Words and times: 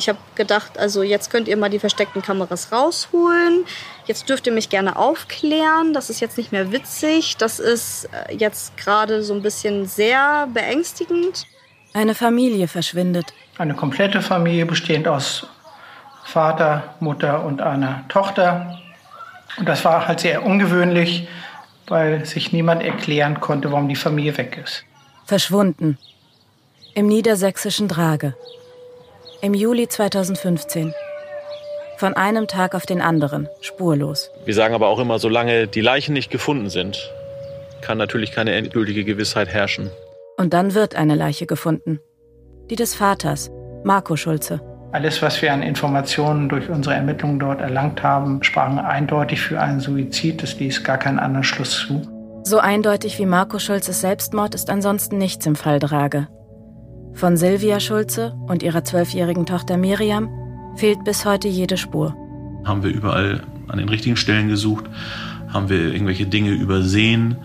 Ich 0.00 0.08
habe 0.08 0.18
gedacht, 0.34 0.78
also 0.78 1.02
jetzt 1.02 1.30
könnt 1.30 1.46
ihr 1.46 1.58
mal 1.58 1.68
die 1.68 1.78
versteckten 1.78 2.22
Kameras 2.22 2.72
rausholen. 2.72 3.66
Jetzt 4.06 4.30
dürft 4.30 4.46
ihr 4.46 4.52
mich 4.54 4.70
gerne 4.70 4.96
aufklären. 4.96 5.92
Das 5.92 6.08
ist 6.08 6.20
jetzt 6.20 6.38
nicht 6.38 6.52
mehr 6.52 6.72
witzig. 6.72 7.36
Das 7.36 7.58
ist 7.58 8.06
äh, 8.06 8.34
jetzt 8.34 8.78
gerade 8.78 9.22
so 9.22 9.34
ein 9.34 9.42
bisschen 9.42 9.84
sehr 9.84 10.48
beängstigend. 10.54 11.44
Eine 11.92 12.14
Familie 12.14 12.66
verschwindet. 12.66 13.34
Eine 13.58 13.74
komplette 13.74 14.22
Familie 14.22 14.64
bestehend 14.64 15.06
aus 15.06 15.46
Vater, 16.24 16.94
Mutter 17.00 17.44
und 17.44 17.60
einer 17.60 18.06
Tochter. 18.08 18.80
Und 19.58 19.68
das 19.68 19.84
war 19.84 20.08
halt 20.08 20.20
sehr 20.20 20.46
ungewöhnlich, 20.46 21.28
weil 21.88 22.24
sich 22.24 22.52
niemand 22.52 22.82
erklären 22.82 23.38
konnte, 23.40 23.70
warum 23.70 23.86
die 23.86 23.96
Familie 23.96 24.38
weg 24.38 24.58
ist. 24.64 24.82
Verschwunden. 25.26 25.98
Im 26.94 27.06
niedersächsischen 27.06 27.86
Drage. 27.86 28.34
Im 29.42 29.54
Juli 29.54 29.88
2015. 29.88 30.92
Von 31.96 32.12
einem 32.12 32.46
Tag 32.46 32.74
auf 32.74 32.84
den 32.84 33.00
anderen, 33.00 33.48
spurlos. 33.62 34.30
Wir 34.44 34.52
sagen 34.52 34.74
aber 34.74 34.88
auch 34.88 34.98
immer, 34.98 35.18
solange 35.18 35.66
die 35.66 35.80
Leichen 35.80 36.12
nicht 36.12 36.30
gefunden 36.30 36.68
sind, 36.68 37.10
kann 37.80 37.96
natürlich 37.96 38.32
keine 38.32 38.52
endgültige 38.52 39.02
Gewissheit 39.02 39.48
herrschen. 39.48 39.90
Und 40.36 40.52
dann 40.52 40.74
wird 40.74 40.94
eine 40.94 41.14
Leiche 41.14 41.46
gefunden. 41.46 42.00
Die 42.68 42.76
des 42.76 42.94
Vaters, 42.94 43.50
Marco 43.82 44.14
Schulze. 44.14 44.60
Alles, 44.92 45.22
was 45.22 45.40
wir 45.40 45.54
an 45.54 45.62
Informationen 45.62 46.50
durch 46.50 46.68
unsere 46.68 46.96
Ermittlungen 46.96 47.38
dort 47.38 47.62
erlangt 47.62 48.02
haben, 48.02 48.42
sprachen 48.42 48.78
eindeutig 48.78 49.40
für 49.40 49.58
einen 49.58 49.80
Suizid. 49.80 50.42
Es 50.42 50.58
ließ 50.60 50.84
gar 50.84 50.98
keinen 50.98 51.18
anderen 51.18 51.44
Schluss 51.44 51.86
zu. 51.86 52.02
So 52.42 52.58
eindeutig 52.58 53.18
wie 53.18 53.26
Marco 53.26 53.58
Schulzes 53.58 54.02
Selbstmord 54.02 54.54
ist 54.54 54.68
ansonsten 54.68 55.16
nichts 55.16 55.46
im 55.46 55.56
Fall 55.56 55.78
Drage. 55.78 56.28
Von 57.14 57.36
Silvia 57.36 57.80
Schulze 57.80 58.34
und 58.46 58.62
ihrer 58.62 58.84
zwölfjährigen 58.84 59.46
Tochter 59.46 59.76
Miriam 59.76 60.28
fehlt 60.76 61.04
bis 61.04 61.24
heute 61.24 61.48
jede 61.48 61.76
Spur. 61.76 62.16
Haben 62.64 62.82
wir 62.82 62.90
überall 62.90 63.42
an 63.68 63.78
den 63.78 63.88
richtigen 63.88 64.16
Stellen 64.16 64.48
gesucht? 64.48 64.84
Haben 65.48 65.68
wir 65.68 65.92
irgendwelche 65.92 66.26
Dinge 66.26 66.52
übersehen? 66.52 67.36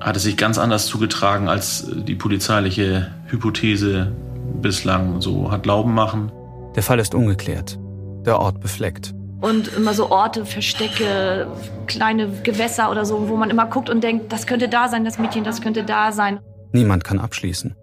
Hat 0.00 0.16
es 0.16 0.24
sich 0.24 0.36
ganz 0.36 0.58
anders 0.58 0.86
zugetragen, 0.86 1.48
als 1.48 1.88
die 1.88 2.14
polizeiliche 2.14 3.08
Hypothese 3.26 4.12
bislang 4.60 5.20
so 5.20 5.50
hat 5.50 5.62
glauben 5.62 5.94
machen? 5.94 6.32
Der 6.74 6.82
Fall 6.82 6.98
ist 6.98 7.14
ungeklärt, 7.14 7.78
der 8.26 8.38
Ort 8.38 8.60
befleckt. 8.60 9.14
Und 9.40 9.74
immer 9.76 9.94
so 9.94 10.10
Orte, 10.10 10.44
Verstecke, 10.46 11.46
kleine 11.86 12.28
Gewässer 12.42 12.90
oder 12.90 13.04
so, 13.04 13.28
wo 13.28 13.36
man 13.36 13.50
immer 13.50 13.66
guckt 13.66 13.90
und 13.90 14.02
denkt, 14.04 14.32
das 14.32 14.46
könnte 14.46 14.68
da 14.68 14.88
sein, 14.88 15.04
das 15.04 15.18
Mädchen, 15.18 15.44
das 15.44 15.60
könnte 15.60 15.84
da 15.84 16.12
sein. 16.12 16.38
Niemand 16.72 17.04
kann 17.04 17.18
abschließen. 17.18 17.74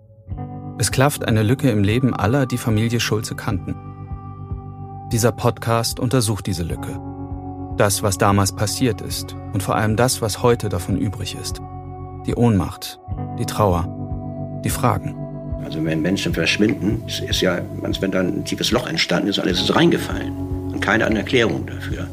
Es 0.80 0.92
klafft 0.92 1.28
eine 1.28 1.44
Lücke 1.44 1.70
im 1.70 1.84
Leben 1.84 2.14
aller, 2.14 2.46
die 2.46 2.58
Familie 2.58 3.02
Schulze 3.02 3.36
kannten. 3.36 3.76
Dieser 5.12 5.34
Podcast 5.34 6.00
untersucht 6.00 6.48
diese 6.48 6.64
Lücke. 6.64 6.98
Das, 7.76 8.02
was 8.02 8.18
damals 8.18 8.56
passiert 8.56 9.02
ist 9.02 9.36
und 9.52 9.62
vor 9.62 9.76
allem 9.76 9.98
das, 9.98 10.22
was 10.22 10.42
heute 10.42 10.70
davon 10.70 10.98
übrig 10.98 11.36
ist. 11.36 11.60
Die 12.26 12.34
Ohnmacht, 12.34 12.98
die 13.38 13.46
Trauer, 13.46 14.62
die 14.64 14.70
Fragen. 14.70 15.18
Also 15.66 15.84
wenn 15.84 16.02
Menschen 16.02 16.34
verschwinden, 16.34 17.04
ist, 17.06 17.20
ist 17.24 17.42
ja, 17.42 17.60
als 17.84 18.02
wenn 18.02 18.12
da 18.12 18.22
ein 18.22 18.46
tiefes 18.46 18.72
Loch 18.72 18.88
entstanden 18.88 19.28
ist, 19.28 19.40
alles 19.40 19.60
ist 19.60 19.76
reingefallen. 19.76 20.32
Und 20.72 20.80
keine 20.80 21.06
andere 21.06 21.24
Erklärung 21.24 21.66
dafür. 21.66 22.08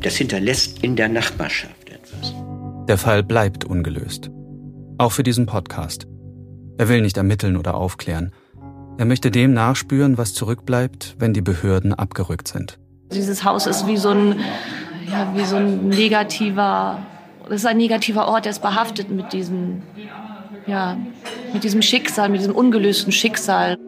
Das 0.00 0.16
hinterlässt 0.16 0.82
in 0.82 0.96
der 0.96 1.10
Nachbarschaft 1.10 1.90
etwas. 1.90 2.32
Der 2.88 2.96
Fall 2.96 3.22
bleibt 3.22 3.66
ungelöst. 3.66 4.30
Auch 4.96 5.12
für 5.12 5.22
diesen 5.22 5.44
Podcast. 5.44 6.06
Er 6.76 6.88
will 6.88 7.00
nicht 7.00 7.16
ermitteln 7.16 7.56
oder 7.56 7.74
aufklären. 7.74 8.32
Er 8.98 9.04
möchte 9.04 9.30
dem 9.30 9.54
nachspüren, 9.54 10.18
was 10.18 10.34
zurückbleibt, 10.34 11.16
wenn 11.18 11.32
die 11.32 11.40
Behörden 11.40 11.94
abgerückt 11.94 12.48
sind. 12.48 12.78
Dieses 13.12 13.44
Haus 13.44 13.66
ist 13.66 13.86
wie 13.86 13.96
so 13.96 14.10
ein, 14.10 14.40
ja, 15.08 15.32
wie 15.36 15.44
so 15.44 15.56
ein 15.56 15.88
negativer, 15.88 16.98
das 17.48 17.56
ist 17.56 17.66
ein 17.66 17.76
negativer 17.76 18.26
Ort, 18.26 18.44
der 18.44 18.50
ist 18.50 18.62
behaftet 18.62 19.10
mit 19.10 19.32
diesem, 19.32 19.82
ja, 20.66 20.96
mit 21.52 21.62
diesem 21.62 21.82
Schicksal, 21.82 22.28
mit 22.28 22.40
diesem 22.40 22.54
ungelösten 22.54 23.12
Schicksal. 23.12 23.78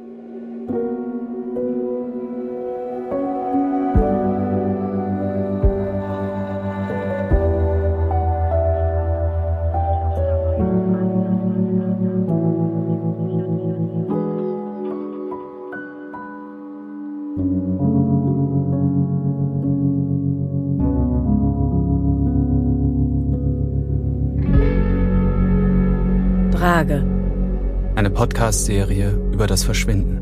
Podcast-Serie 28.37 29.13
über 29.33 29.47
das 29.47 29.65
Verschwinden. 29.65 30.21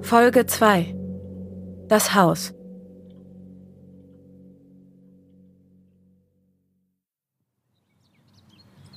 Folge 0.00 0.46
2. 0.46 0.94
Das 1.88 2.14
Haus. 2.14 2.54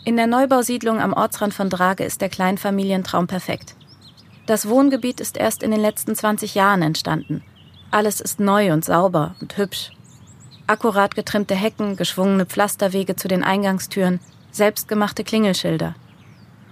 In 0.06 0.16
der 0.16 0.28
Neubausiedlung 0.28 1.02
am 1.02 1.12
Ortsrand 1.12 1.54
von 1.54 1.70
Drage 1.70 2.06
ist 2.06 2.22
der 2.22 2.30
Kleinfamilientraum 2.30 3.28
perfekt. 3.28 3.76
Das 4.46 4.70
Wohngebiet 4.70 5.20
ist 5.20 5.36
erst 5.36 5.62
in 5.62 5.72
den 5.72 5.82
letzten 5.82 6.16
20 6.16 6.56
Jahren 6.56 6.82
entstanden. 6.82 7.44
Alles 7.92 8.22
ist 8.22 8.40
neu 8.40 8.72
und 8.72 8.86
sauber 8.86 9.36
und 9.42 9.58
hübsch. 9.58 9.92
Akkurat 10.68 11.16
getrimmte 11.16 11.56
Hecken, 11.56 11.98
geschwungene 11.98 12.46
Pflasterwege 12.46 13.18
zu 13.18 13.28
den 13.28 13.44
Eingangstüren, 13.44 14.22
selbstgemachte 14.54 15.26
Klingelschilder. 15.26 15.96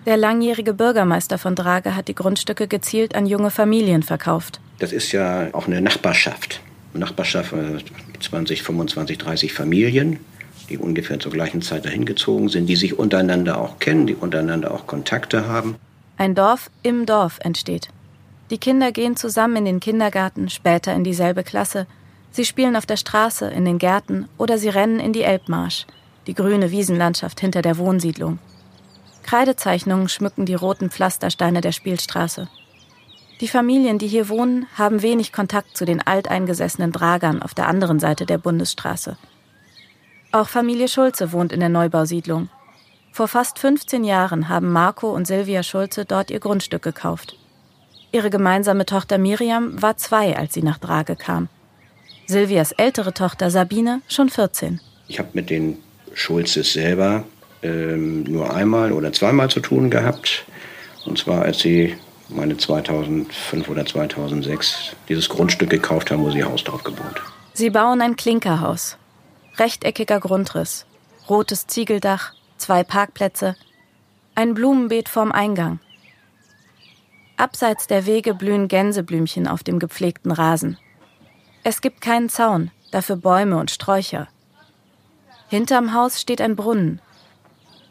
Der 0.07 0.15
langjährige 0.15 0.73
Bürgermeister 0.73 1.37
von 1.37 1.53
Drage 1.53 1.93
hat 1.93 2.07
die 2.07 2.15
Grundstücke 2.15 2.69
gezielt 2.69 3.13
an 3.13 3.25
junge 3.25 3.51
Familien 3.51 4.03
verkauft. 4.03 4.61
Das 4.79 4.93
ist 4.93 5.11
ja 5.11 5.49
auch 5.51 5.67
eine 5.67 5.81
Nachbarschaft. 5.81 6.61
Eine 6.93 7.01
Nachbarschaft 7.01 7.49
von 7.49 7.81
20, 8.21 8.63
25, 8.63 9.17
30 9.17 9.51
Familien, 9.51 10.21
die 10.69 10.77
ungefähr 10.77 11.19
zur 11.19 11.33
gleichen 11.33 11.61
Zeit 11.61 11.83
dahin 11.83 12.05
gezogen 12.05 12.47
sind, 12.47 12.67
die 12.67 12.77
sich 12.77 12.97
untereinander 12.97 13.59
auch 13.59 13.79
kennen, 13.79 14.07
die 14.07 14.15
untereinander 14.15 14.73
auch 14.73 14.87
Kontakte 14.87 15.45
haben. 15.45 15.75
Ein 16.15 16.35
Dorf 16.35 16.71
im 16.83 17.05
Dorf 17.05 17.39
entsteht. 17.41 17.89
Die 18.49 18.59
Kinder 18.59 18.93
gehen 18.93 19.17
zusammen 19.17 19.57
in 19.57 19.65
den 19.65 19.79
Kindergarten, 19.81 20.47
später 20.47 20.93
in 20.93 21.03
dieselbe 21.03 21.43
Klasse. 21.43 21.85
Sie 22.31 22.45
spielen 22.45 22.77
auf 22.77 22.85
der 22.85 22.95
Straße, 22.95 23.49
in 23.49 23.65
den 23.65 23.77
Gärten 23.77 24.29
oder 24.37 24.57
sie 24.57 24.69
rennen 24.69 25.01
in 25.01 25.11
die 25.11 25.23
Elbmarsch, 25.23 25.85
die 26.27 26.33
grüne 26.33 26.71
Wiesenlandschaft 26.71 27.41
hinter 27.41 27.61
der 27.61 27.77
Wohnsiedlung. 27.77 28.39
Kreidezeichnungen 29.27 30.07
schmücken 30.07 30.45
die 30.45 30.55
roten 30.55 30.89
Pflastersteine 30.89 31.59
der 31.59 31.73
Spielstraße. 31.73 32.47
Die 33.41 33.49
Familien, 33.49 33.99
die 33.99 34.07
hier 34.07 34.29
wohnen, 34.29 34.67
haben 34.75 35.01
wenig 35.01 35.33
Kontakt 35.33 35.75
zu 35.75 35.83
den 35.83 36.01
alteingesessenen 36.01 36.93
Dragern 36.93 37.41
auf 37.41 37.53
der 37.53 37.67
anderen 37.67 37.99
Seite 37.99 38.25
der 38.25 38.37
Bundesstraße. 38.37 39.17
Auch 40.31 40.47
Familie 40.47 40.87
Schulze 40.87 41.33
wohnt 41.33 41.51
in 41.51 41.59
der 41.59 41.69
Neubausiedlung. 41.69 42.49
Vor 43.11 43.27
fast 43.27 43.59
15 43.59 44.05
Jahren 44.05 44.47
haben 44.47 44.71
Marco 44.71 45.13
und 45.13 45.27
Silvia 45.27 45.61
Schulze 45.61 46.05
dort 46.05 46.31
ihr 46.31 46.39
Grundstück 46.39 46.81
gekauft. 46.81 47.37
Ihre 48.13 48.29
gemeinsame 48.29 48.85
Tochter 48.85 49.17
Miriam 49.17 49.81
war 49.81 49.97
zwei, 49.97 50.37
als 50.37 50.53
sie 50.53 50.63
nach 50.63 50.77
Drage 50.77 51.17
kam. 51.17 51.49
Silvias 52.27 52.71
ältere 52.71 53.13
Tochter 53.13 53.51
Sabine 53.51 54.01
schon 54.07 54.29
14. 54.29 54.79
Ich 55.09 55.19
habe 55.19 55.29
mit 55.33 55.49
den 55.49 55.79
Schulzes 56.13 56.71
selber 56.73 57.25
ähm, 57.63 58.23
nur 58.23 58.53
einmal 58.53 58.91
oder 58.91 59.11
zweimal 59.13 59.49
zu 59.49 59.59
tun 59.59 59.89
gehabt. 59.89 60.45
Und 61.05 61.17
zwar, 61.17 61.43
als 61.43 61.59
sie 61.59 61.95
meine 62.29 62.57
2005 62.57 63.69
oder 63.69 63.85
2006 63.85 64.95
dieses 65.07 65.29
Grundstück 65.29 65.69
gekauft 65.69 66.11
haben, 66.11 66.23
wo 66.23 66.29
sie 66.29 66.39
ihr 66.39 66.49
Haus 66.49 66.63
drauf 66.63 66.83
gebaut. 66.83 67.21
Sie 67.53 67.69
bauen 67.69 68.01
ein 68.01 68.15
Klinkerhaus. 68.15 68.97
Rechteckiger 69.57 70.19
Grundriss, 70.19 70.85
rotes 71.27 71.65
Ziegeldach, 71.65 72.33
zwei 72.57 72.83
Parkplätze, 72.83 73.55
ein 74.35 74.53
Blumenbeet 74.53 75.09
vorm 75.09 75.31
Eingang. 75.31 75.79
Abseits 77.37 77.87
der 77.87 78.05
Wege 78.05 78.33
blühen 78.33 78.67
Gänseblümchen 78.67 79.47
auf 79.47 79.63
dem 79.63 79.79
gepflegten 79.79 80.31
Rasen. 80.31 80.77
Es 81.63 81.81
gibt 81.81 82.01
keinen 82.01 82.29
Zaun, 82.29 82.71
dafür 82.91 83.15
Bäume 83.15 83.57
und 83.57 83.71
Sträucher. 83.71 84.27
Hinterm 85.47 85.93
Haus 85.93 86.21
steht 86.21 86.41
ein 86.41 86.55
Brunnen. 86.55 87.01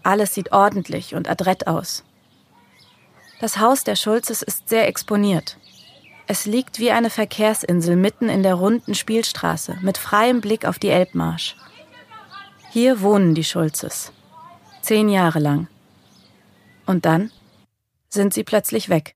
Alles 0.06 0.34
sieht 0.34 0.52
ordentlich 0.52 1.16
und 1.16 1.28
adrett 1.28 1.66
aus. 1.66 2.04
Das 3.40 3.58
Haus 3.58 3.82
der 3.82 3.96
Schulzes 3.96 4.40
ist 4.40 4.68
sehr 4.68 4.86
exponiert. 4.86 5.58
Es 6.28 6.46
liegt 6.46 6.78
wie 6.78 6.92
eine 6.92 7.10
Verkehrsinsel 7.10 7.96
mitten 7.96 8.28
in 8.28 8.44
der 8.44 8.54
runden 8.54 8.94
Spielstraße 8.94 9.78
mit 9.82 9.98
freiem 9.98 10.40
Blick 10.40 10.64
auf 10.64 10.78
die 10.78 10.90
Elbmarsch. 10.90 11.56
Hier 12.70 13.00
wohnen 13.00 13.34
die 13.34 13.42
Schulzes. 13.42 14.12
Zehn 14.80 15.08
Jahre 15.08 15.40
lang. 15.40 15.66
Und 16.86 17.04
dann 17.04 17.32
sind 18.08 18.32
sie 18.32 18.44
plötzlich 18.44 18.88
weg. 18.88 19.15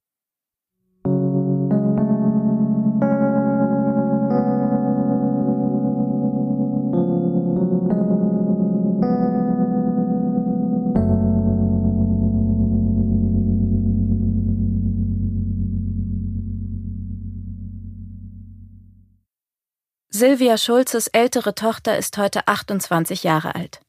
Silvia 20.20 20.58
Schulzes 20.58 21.06
ältere 21.06 21.54
Tochter 21.54 21.96
ist 21.96 22.18
heute 22.18 22.46
28 22.46 23.24
Jahre 23.24 23.54
alt. 23.54 23.80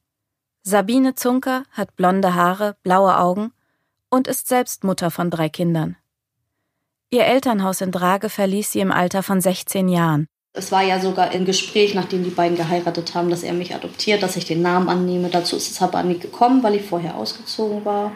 Sabine 0.62 1.14
Zunker 1.14 1.64
hat 1.72 1.94
blonde 1.94 2.34
Haare, 2.34 2.74
blaue 2.82 3.18
Augen 3.18 3.52
und 4.08 4.28
ist 4.28 4.48
selbst 4.48 4.82
Mutter 4.82 5.10
von 5.10 5.28
drei 5.28 5.50
Kindern. 5.50 5.94
Ihr 7.10 7.26
Elternhaus 7.26 7.82
in 7.82 7.92
Drage 7.92 8.30
verließ 8.30 8.72
sie 8.72 8.80
im 8.80 8.92
Alter 8.92 9.22
von 9.22 9.42
16 9.42 9.90
Jahren. 9.90 10.26
Es 10.54 10.72
war 10.72 10.82
ja 10.82 11.00
sogar 11.00 11.32
im 11.32 11.44
Gespräch, 11.44 11.94
nachdem 11.94 12.24
die 12.24 12.30
beiden 12.30 12.56
geheiratet 12.56 13.14
haben, 13.14 13.28
dass 13.28 13.42
er 13.42 13.52
mich 13.52 13.74
adoptiert, 13.74 14.22
dass 14.22 14.38
ich 14.38 14.46
den 14.46 14.62
Namen 14.62 14.88
annehme. 14.88 15.28
Dazu 15.28 15.56
ist 15.56 15.70
es 15.70 15.82
aber 15.82 16.02
nie 16.02 16.18
gekommen, 16.18 16.62
weil 16.62 16.76
ich 16.76 16.82
vorher 16.82 17.14
ausgezogen 17.14 17.84
war. 17.84 18.12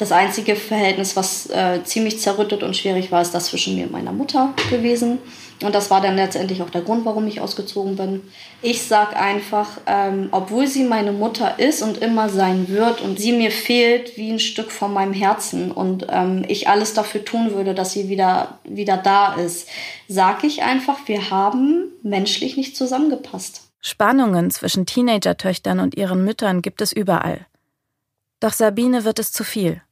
Das 0.00 0.12
einzige 0.12 0.56
Verhältnis, 0.56 1.14
was 1.14 1.50
äh, 1.50 1.84
ziemlich 1.84 2.20
zerrüttet 2.20 2.62
und 2.62 2.74
schwierig 2.74 3.12
war, 3.12 3.20
ist 3.20 3.32
das 3.32 3.48
zwischen 3.48 3.76
mir 3.76 3.84
und 3.84 3.92
meiner 3.92 4.12
Mutter 4.12 4.54
gewesen. 4.70 5.18
Und 5.62 5.74
das 5.74 5.90
war 5.90 6.00
dann 6.00 6.16
letztendlich 6.16 6.62
auch 6.62 6.70
der 6.70 6.80
Grund, 6.80 7.04
warum 7.04 7.26
ich 7.26 7.42
ausgezogen 7.42 7.96
bin. 7.96 8.22
Ich 8.62 8.84
sag 8.84 9.14
einfach, 9.14 9.68
ähm, 9.86 10.28
obwohl 10.30 10.66
sie 10.66 10.84
meine 10.84 11.12
Mutter 11.12 11.58
ist 11.58 11.82
und 11.82 11.98
immer 11.98 12.30
sein 12.30 12.68
wird 12.68 13.02
und 13.02 13.20
sie 13.20 13.32
mir 13.32 13.50
fehlt 13.50 14.16
wie 14.16 14.32
ein 14.32 14.38
Stück 14.38 14.72
von 14.72 14.94
meinem 14.94 15.12
Herzen 15.12 15.70
und 15.70 16.06
ähm, 16.08 16.46
ich 16.48 16.66
alles 16.66 16.94
dafür 16.94 17.22
tun 17.22 17.52
würde, 17.52 17.74
dass 17.74 17.92
sie 17.92 18.08
wieder, 18.08 18.58
wieder 18.64 18.96
da 18.96 19.34
ist, 19.34 19.68
sag 20.08 20.44
ich 20.44 20.62
einfach, 20.62 20.96
wir 21.08 21.28
haben 21.28 21.92
menschlich 22.02 22.56
nicht 22.56 22.74
zusammengepasst. 22.74 23.68
Spannungen 23.82 24.50
zwischen 24.50 24.86
Teenager-Töchtern 24.86 25.78
und 25.78 25.94
ihren 25.94 26.24
Müttern 26.24 26.62
gibt 26.62 26.80
es 26.80 26.90
überall. 26.90 27.44
Doch 28.40 28.54
Sabine 28.54 29.04
wird 29.04 29.18
es 29.18 29.30
zu 29.30 29.44
viel. 29.44 29.82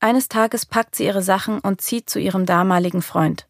Eines 0.00 0.28
Tages 0.28 0.66
packt 0.66 0.94
sie 0.94 1.06
ihre 1.06 1.22
Sachen 1.22 1.58
und 1.58 1.80
zieht 1.80 2.10
zu 2.10 2.18
ihrem 2.18 2.46
damaligen 2.46 3.02
Freund. 3.02 3.46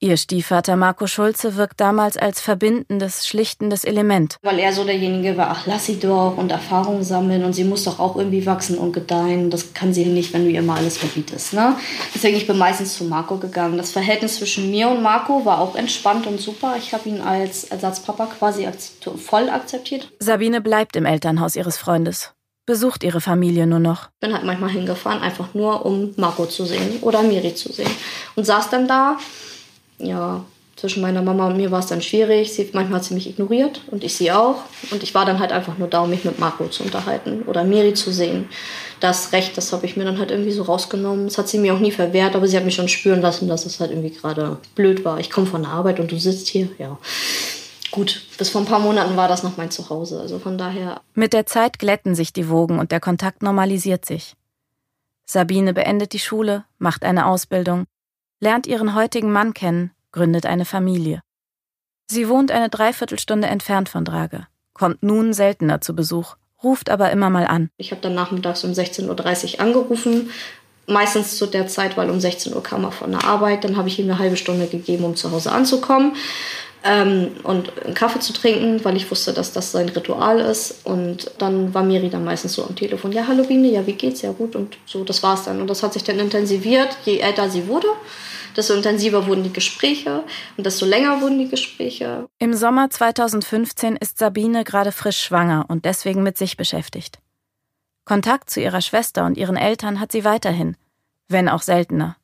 Ihr 0.00 0.16
Stiefvater 0.16 0.76
Marco 0.76 1.08
Schulze 1.08 1.56
wirkt 1.56 1.80
damals 1.80 2.16
als 2.16 2.40
verbindendes, 2.40 3.26
schlichtendes 3.26 3.82
Element. 3.82 4.36
Weil 4.42 4.60
er 4.60 4.72
so 4.72 4.84
derjenige 4.84 5.36
war, 5.36 5.50
ach, 5.50 5.66
lass 5.66 5.86
sie 5.86 5.98
doch 5.98 6.36
und 6.36 6.52
Erfahrung 6.52 7.02
sammeln 7.02 7.42
und 7.42 7.52
sie 7.52 7.64
muss 7.64 7.82
doch 7.82 7.98
auch 7.98 8.14
irgendwie 8.14 8.46
wachsen 8.46 8.78
und 8.78 8.92
gedeihen. 8.92 9.50
Das 9.50 9.74
kann 9.74 9.92
sie 9.92 10.04
nicht, 10.04 10.32
wenn 10.32 10.44
du 10.44 10.52
ihr 10.52 10.62
mal 10.62 10.76
alles 10.76 10.98
verbietest. 10.98 11.52
Ne? 11.52 11.74
Deswegen, 12.14 12.36
ich 12.36 12.46
bin 12.46 12.58
meistens 12.58 12.96
zu 12.96 13.02
Marco 13.02 13.38
gegangen. 13.38 13.76
Das 13.76 13.90
Verhältnis 13.90 14.36
zwischen 14.36 14.70
mir 14.70 14.88
und 14.88 15.02
Marco 15.02 15.44
war 15.44 15.60
auch 15.60 15.74
entspannt 15.74 16.28
und 16.28 16.40
super. 16.40 16.76
Ich 16.78 16.94
habe 16.94 17.08
ihn 17.08 17.20
als 17.20 17.64
Ersatzpapa 17.64 18.26
quasi 18.26 18.68
voll 19.16 19.50
akzeptiert. 19.50 20.12
Sabine 20.20 20.60
bleibt 20.60 20.94
im 20.94 21.06
Elternhaus 21.06 21.56
ihres 21.56 21.76
Freundes 21.76 22.34
besucht 22.68 23.02
ihre 23.02 23.22
Familie 23.22 23.66
nur 23.66 23.78
noch. 23.78 24.10
Bin 24.20 24.34
halt 24.34 24.44
manchmal 24.44 24.68
hingefahren, 24.68 25.22
einfach 25.22 25.54
nur 25.54 25.86
um 25.86 26.12
Marco 26.16 26.44
zu 26.44 26.66
sehen 26.66 26.98
oder 27.00 27.22
Miri 27.22 27.54
zu 27.54 27.72
sehen. 27.72 27.90
Und 28.36 28.44
saß 28.44 28.68
dann 28.68 28.86
da. 28.86 29.16
Ja, 29.98 30.44
zwischen 30.76 31.00
meiner 31.00 31.22
Mama 31.22 31.46
und 31.46 31.56
mir 31.56 31.70
war 31.70 31.80
es 31.80 31.86
dann 31.86 32.02
schwierig. 32.02 32.52
Sie, 32.52 32.68
manchmal 32.74 32.98
hat 32.98 33.06
sie 33.06 33.14
mich 33.14 33.26
ignoriert 33.26 33.80
und 33.90 34.04
ich 34.04 34.14
sie 34.14 34.30
auch. 34.30 34.56
Und 34.90 35.02
ich 35.02 35.14
war 35.14 35.24
dann 35.24 35.40
halt 35.40 35.50
einfach 35.50 35.78
nur 35.78 35.88
da, 35.88 36.02
um 36.02 36.10
mich 36.10 36.26
mit 36.26 36.38
Marco 36.38 36.68
zu 36.68 36.82
unterhalten 36.84 37.42
oder 37.46 37.64
Miri 37.64 37.94
zu 37.94 38.12
sehen. 38.12 38.50
Das 39.00 39.32
Recht, 39.32 39.56
das 39.56 39.72
habe 39.72 39.86
ich 39.86 39.96
mir 39.96 40.04
dann 40.04 40.18
halt 40.18 40.30
irgendwie 40.30 40.52
so 40.52 40.62
rausgenommen. 40.62 41.24
Das 41.24 41.38
hat 41.38 41.48
sie 41.48 41.58
mir 41.58 41.72
auch 41.72 41.80
nie 41.80 41.90
verwehrt, 41.90 42.36
aber 42.36 42.46
sie 42.46 42.58
hat 42.58 42.66
mich 42.66 42.74
schon 42.74 42.88
spüren 42.88 43.22
lassen, 43.22 43.48
dass 43.48 43.64
es 43.64 43.80
halt 43.80 43.92
irgendwie 43.92 44.10
gerade 44.10 44.58
blöd 44.74 45.06
war. 45.06 45.18
Ich 45.18 45.30
komme 45.30 45.46
von 45.46 45.62
der 45.62 45.72
Arbeit 45.72 46.00
und 46.00 46.12
du 46.12 46.18
sitzt 46.18 46.48
hier, 46.48 46.68
ja 46.78 46.98
gut, 47.90 48.22
bis 48.38 48.50
vor 48.50 48.60
ein 48.60 48.66
paar 48.66 48.78
Monaten 48.78 49.16
war 49.16 49.28
das 49.28 49.42
noch 49.42 49.56
mein 49.56 49.70
Zuhause. 49.70 50.20
Also 50.20 50.38
von 50.38 50.58
daher. 50.58 51.00
Mit 51.14 51.32
der 51.32 51.46
Zeit 51.46 51.78
glätten 51.78 52.14
sich 52.14 52.32
die 52.32 52.48
Wogen 52.48 52.78
und 52.78 52.92
der 52.92 53.00
Kontakt 53.00 53.42
normalisiert 53.42 54.04
sich. 54.04 54.34
Sabine 55.26 55.74
beendet 55.74 56.12
die 56.12 56.18
Schule, 56.18 56.64
macht 56.78 57.04
eine 57.04 57.26
Ausbildung, 57.26 57.84
lernt 58.40 58.66
ihren 58.66 58.94
heutigen 58.94 59.30
Mann 59.30 59.52
kennen, 59.52 59.90
gründet 60.12 60.46
eine 60.46 60.64
Familie. 60.64 61.20
Sie 62.10 62.28
wohnt 62.28 62.50
eine 62.50 62.70
Dreiviertelstunde 62.70 63.48
entfernt 63.48 63.90
von 63.90 64.04
Drage, 64.04 64.46
kommt 64.72 65.02
nun 65.02 65.34
seltener 65.34 65.82
zu 65.82 65.94
Besuch, 65.94 66.36
ruft 66.62 66.88
aber 66.88 67.10
immer 67.10 67.28
mal 67.28 67.46
an. 67.46 67.68
Ich 67.76 67.90
habe 67.90 68.00
dann 68.00 68.14
nachmittags 68.14 68.64
um 68.64 68.70
16.30 68.70 69.54
Uhr 69.54 69.60
angerufen, 69.60 70.30
meistens 70.86 71.36
zu 71.36 71.46
der 71.46 71.66
Zeit, 71.66 71.98
weil 71.98 72.08
um 72.08 72.18
16 72.18 72.54
Uhr 72.54 72.62
kam 72.62 72.84
er 72.84 72.92
von 72.92 73.10
der 73.10 73.24
Arbeit. 73.24 73.64
Dann 73.64 73.76
habe 73.76 73.88
ich 73.88 73.98
ihm 73.98 74.06
eine 74.06 74.18
halbe 74.18 74.38
Stunde 74.38 74.66
gegeben, 74.66 75.04
um 75.04 75.16
zu 75.16 75.30
Hause 75.30 75.52
anzukommen 75.52 76.16
ähm, 76.84 77.30
und 77.42 77.72
einen 77.84 77.94
Kaffee 77.94 78.20
zu 78.20 78.32
trinken, 78.32 78.84
weil 78.84 78.96
ich 78.96 79.10
wusste, 79.10 79.32
dass 79.32 79.52
das 79.52 79.72
sein 79.72 79.88
Ritual 79.88 80.40
ist. 80.40 80.84
Und 80.84 81.30
dann 81.38 81.74
war 81.74 81.82
Miri 81.82 82.08
dann 82.08 82.24
meistens 82.24 82.54
so 82.54 82.64
am 82.64 82.76
Telefon, 82.76 83.12
ja, 83.12 83.26
hallo 83.26 83.44
Biene, 83.44 83.68
ja, 83.68 83.86
wie 83.86 83.92
geht's? 83.92 84.22
Ja, 84.22 84.32
gut. 84.32 84.56
Und 84.56 84.76
so, 84.86 85.04
das 85.04 85.22
war's 85.22 85.44
dann. 85.44 85.60
Und 85.60 85.68
das 85.68 85.82
hat 85.82 85.92
sich 85.92 86.04
dann 86.04 86.18
intensiviert, 86.18 86.96
je 87.04 87.18
älter 87.18 87.50
sie 87.50 87.66
wurde. 87.66 87.88
Desto 88.56 88.74
intensiver 88.74 89.26
wurden 89.26 89.44
die 89.44 89.52
Gespräche 89.52 90.24
und 90.56 90.64
desto 90.64 90.84
länger 90.84 91.20
wurden 91.20 91.38
die 91.38 91.48
Gespräche. 91.48 92.28
Im 92.38 92.54
Sommer 92.54 92.90
2015 92.90 93.94
ist 93.94 94.18
Sabine 94.18 94.64
gerade 94.64 94.90
frisch 94.90 95.22
schwanger 95.22 95.66
und 95.68 95.84
deswegen 95.84 96.24
mit 96.24 96.36
sich 96.36 96.56
beschäftigt. 96.56 97.20
Kontakt 98.04 98.50
zu 98.50 98.60
ihrer 98.60 98.80
Schwester 98.80 99.26
und 99.26 99.36
ihren 99.36 99.56
Eltern 99.56 100.00
hat 100.00 100.10
sie 100.10 100.24
weiterhin, 100.24 100.76
wenn 101.28 101.48
auch 101.48 101.62
seltener. 101.62 102.16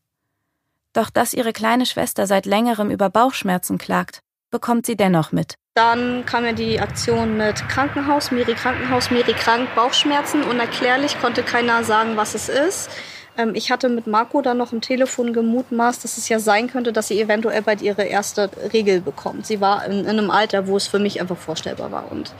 Doch 0.92 1.10
dass 1.10 1.34
ihre 1.34 1.52
kleine 1.52 1.86
Schwester 1.86 2.26
seit 2.26 2.46
längerem 2.46 2.90
über 2.90 3.10
Bauchschmerzen 3.10 3.78
klagt, 3.78 4.22
bekommt 4.54 4.86
sie 4.86 4.96
dennoch 4.96 5.32
mit. 5.32 5.56
Dann 5.74 6.24
kam 6.26 6.44
ja 6.44 6.52
die 6.52 6.78
Aktion 6.78 7.36
mit 7.36 7.68
Krankenhaus, 7.68 8.30
Miri 8.30 8.54
Krankenhaus, 8.54 9.10
Miri 9.10 9.32
krank, 9.32 9.68
Bauchschmerzen. 9.74 10.44
Unerklärlich 10.44 11.20
konnte 11.20 11.42
keiner 11.42 11.82
sagen, 11.82 12.16
was 12.16 12.36
es 12.36 12.48
ist. 12.48 12.88
Ähm, 13.36 13.56
ich 13.56 13.72
hatte 13.72 13.88
mit 13.88 14.06
Marco 14.06 14.42
dann 14.42 14.56
noch 14.58 14.72
im 14.72 14.80
Telefon 14.80 15.32
gemutmaßt, 15.32 16.04
dass 16.04 16.18
es 16.18 16.28
ja 16.28 16.38
sein 16.38 16.70
könnte, 16.70 16.92
dass 16.92 17.08
sie 17.08 17.20
eventuell 17.20 17.62
bald 17.62 17.82
ihre 17.82 18.04
erste 18.04 18.48
Regel 18.72 19.00
bekommt. 19.00 19.44
Sie 19.44 19.60
war 19.60 19.84
in, 19.86 20.04
in 20.04 20.06
einem 20.06 20.30
Alter, 20.30 20.68
wo 20.68 20.76
es 20.76 20.86
für 20.86 21.00
mich 21.00 21.20
einfach 21.20 21.36
vorstellbar 21.36 21.90
war. 21.90 22.12
Und 22.12 22.32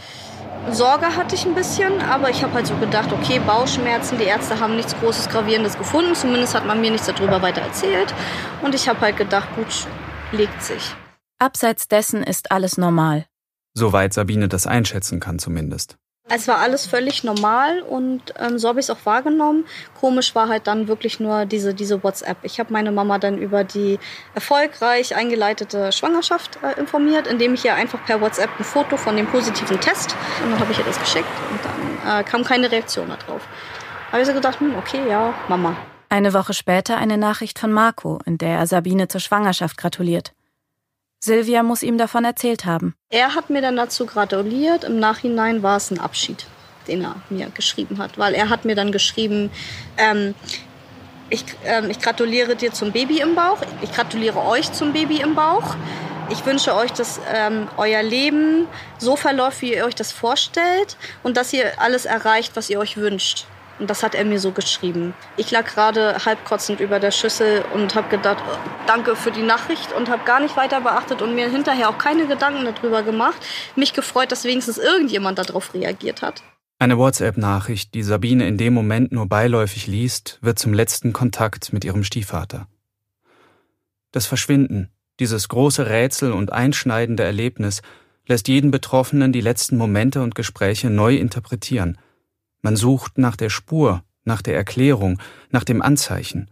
Sorge 0.70 1.16
hatte 1.16 1.34
ich 1.34 1.44
ein 1.46 1.56
bisschen, 1.56 2.00
aber 2.00 2.30
ich 2.30 2.44
habe 2.44 2.54
halt 2.54 2.68
so 2.68 2.76
gedacht, 2.76 3.12
okay, 3.12 3.40
Bauchschmerzen, 3.44 4.18
die 4.18 4.24
Ärzte 4.24 4.60
haben 4.60 4.76
nichts 4.76 4.94
Großes, 5.00 5.30
Gravierendes 5.30 5.76
gefunden. 5.76 6.14
Zumindest 6.14 6.54
hat 6.54 6.64
man 6.64 6.80
mir 6.80 6.92
nichts 6.92 7.08
darüber 7.08 7.42
weiter 7.42 7.62
erzählt. 7.62 8.14
Und 8.62 8.72
ich 8.72 8.88
habe 8.88 9.00
halt 9.00 9.16
gedacht, 9.16 9.48
gut, 9.56 9.88
legt 10.30 10.62
sich. 10.62 10.94
Abseits 11.44 11.88
dessen 11.88 12.22
ist 12.22 12.50
alles 12.52 12.78
normal. 12.78 13.26
Soweit 13.74 14.14
Sabine 14.14 14.48
das 14.48 14.66
einschätzen 14.66 15.20
kann 15.20 15.38
zumindest. 15.38 15.98
Es 16.30 16.48
war 16.48 16.56
alles 16.56 16.86
völlig 16.86 17.22
normal 17.22 17.82
und 17.82 18.32
ähm, 18.38 18.58
so 18.58 18.68
habe 18.68 18.80
ich 18.80 18.86
es 18.86 18.90
auch 18.90 19.04
wahrgenommen. 19.04 19.66
Komisch 20.00 20.34
war 20.34 20.48
halt 20.48 20.66
dann 20.66 20.88
wirklich 20.88 21.20
nur 21.20 21.44
diese, 21.44 21.74
diese 21.74 22.02
WhatsApp. 22.02 22.38
Ich 22.44 22.58
habe 22.58 22.72
meine 22.72 22.92
Mama 22.92 23.18
dann 23.18 23.36
über 23.36 23.62
die 23.62 23.98
erfolgreich 24.34 25.14
eingeleitete 25.14 25.92
Schwangerschaft 25.92 26.58
äh, 26.62 26.80
informiert, 26.80 27.26
indem 27.26 27.52
ich 27.52 27.66
ihr 27.66 27.74
einfach 27.74 28.02
per 28.06 28.22
WhatsApp 28.22 28.48
ein 28.58 28.64
Foto 28.64 28.96
von 28.96 29.14
dem 29.14 29.26
positiven 29.26 29.78
Test 29.82 30.16
und 30.42 30.50
dann 30.50 30.60
habe 30.60 30.72
ich 30.72 30.78
ihr 30.78 30.86
das 30.86 30.98
geschickt 30.98 31.28
und 31.50 31.60
dann 31.62 32.20
äh, 32.20 32.24
kam 32.24 32.42
keine 32.42 32.72
Reaktion 32.72 33.08
darauf. 33.10 33.42
Da 34.06 34.12
habe 34.12 34.22
ich 34.22 34.26
so 34.26 34.32
gedacht, 34.32 34.60
hm, 34.60 34.76
okay, 34.76 35.06
ja, 35.06 35.34
Mama. 35.48 35.76
Eine 36.08 36.32
Woche 36.32 36.54
später 36.54 36.96
eine 36.96 37.18
Nachricht 37.18 37.58
von 37.58 37.70
Marco, 37.70 38.18
in 38.24 38.38
der 38.38 38.56
er 38.60 38.66
Sabine 38.66 39.08
zur 39.08 39.20
Schwangerschaft 39.20 39.76
gratuliert. 39.76 40.32
Silvia 41.24 41.62
muss 41.62 41.82
ihm 41.82 41.96
davon 41.96 42.24
erzählt 42.24 42.66
haben. 42.66 42.94
Er 43.08 43.34
hat 43.34 43.48
mir 43.48 43.62
dann 43.62 43.76
dazu 43.76 44.04
gratuliert. 44.04 44.84
Im 44.84 44.98
Nachhinein 44.98 45.62
war 45.62 45.78
es 45.78 45.90
ein 45.90 45.98
Abschied, 45.98 46.44
den 46.86 47.02
er 47.02 47.16
mir 47.30 47.48
geschrieben 47.48 47.98
hat, 47.98 48.18
weil 48.18 48.34
er 48.34 48.50
hat 48.50 48.66
mir 48.66 48.74
dann 48.74 48.92
geschrieben, 48.92 49.50
ähm, 49.96 50.34
ich, 51.30 51.44
ähm, 51.64 51.88
ich 51.88 51.98
gratuliere 52.00 52.56
dir 52.56 52.72
zum 52.72 52.92
Baby 52.92 53.20
im 53.20 53.34
Bauch. 53.34 53.58
Ich 53.80 53.92
gratuliere 53.92 54.44
euch 54.44 54.70
zum 54.72 54.92
Baby 54.92 55.22
im 55.22 55.34
Bauch. 55.34 55.74
Ich 56.28 56.44
wünsche 56.44 56.74
euch, 56.74 56.92
dass 56.92 57.18
ähm, 57.32 57.68
euer 57.78 58.02
Leben 58.02 58.66
so 58.98 59.16
verläuft, 59.16 59.62
wie 59.62 59.74
ihr 59.74 59.84
euch 59.86 59.94
das 59.94 60.12
vorstellt 60.12 60.98
und 61.22 61.38
dass 61.38 61.52
ihr 61.52 61.80
alles 61.80 62.04
erreicht, 62.04 62.52
was 62.54 62.68
ihr 62.68 62.78
euch 62.78 62.96
wünscht. 62.98 63.46
Und 63.78 63.90
das 63.90 64.02
hat 64.02 64.14
er 64.14 64.24
mir 64.24 64.38
so 64.38 64.52
geschrieben. 64.52 65.14
Ich 65.36 65.50
lag 65.50 65.66
gerade 65.66 66.24
halbkotzend 66.24 66.80
über 66.80 67.00
der 67.00 67.10
Schüssel 67.10 67.64
und 67.74 67.94
habe 67.94 68.08
gedacht, 68.08 68.42
oh, 68.48 68.56
danke 68.86 69.16
für 69.16 69.32
die 69.32 69.42
Nachricht 69.42 69.92
und 69.92 70.08
habe 70.08 70.24
gar 70.24 70.40
nicht 70.40 70.56
weiter 70.56 70.80
beachtet 70.80 71.22
und 71.22 71.34
mir 71.34 71.50
hinterher 71.50 71.88
auch 71.88 71.98
keine 71.98 72.26
Gedanken 72.26 72.64
darüber 72.64 73.02
gemacht. 73.02 73.36
Mich 73.74 73.92
gefreut, 73.92 74.30
dass 74.30 74.44
wenigstens 74.44 74.78
irgendjemand 74.78 75.38
darauf 75.38 75.74
reagiert 75.74 76.22
hat. 76.22 76.42
Eine 76.78 76.98
WhatsApp-Nachricht, 76.98 77.94
die 77.94 78.02
Sabine 78.02 78.46
in 78.46 78.58
dem 78.58 78.74
Moment 78.74 79.10
nur 79.10 79.26
beiläufig 79.26 79.86
liest, 79.86 80.38
wird 80.40 80.58
zum 80.58 80.72
letzten 80.72 81.12
Kontakt 81.12 81.72
mit 81.72 81.84
ihrem 81.84 82.04
Stiefvater. 82.04 82.68
Das 84.12 84.26
Verschwinden, 84.26 84.90
dieses 85.18 85.48
große 85.48 85.88
Rätsel 85.88 86.32
und 86.32 86.52
einschneidende 86.52 87.24
Erlebnis, 87.24 87.82
lässt 88.26 88.48
jeden 88.48 88.70
Betroffenen 88.70 89.32
die 89.32 89.40
letzten 89.40 89.76
Momente 89.76 90.22
und 90.22 90.36
Gespräche 90.36 90.90
neu 90.90 91.16
interpretieren– 91.16 91.98
man 92.64 92.76
sucht 92.76 93.18
nach 93.18 93.36
der 93.36 93.50
Spur, 93.50 94.02
nach 94.24 94.40
der 94.40 94.56
Erklärung, 94.56 95.20
nach 95.50 95.64
dem 95.64 95.82
Anzeichen. 95.82 96.50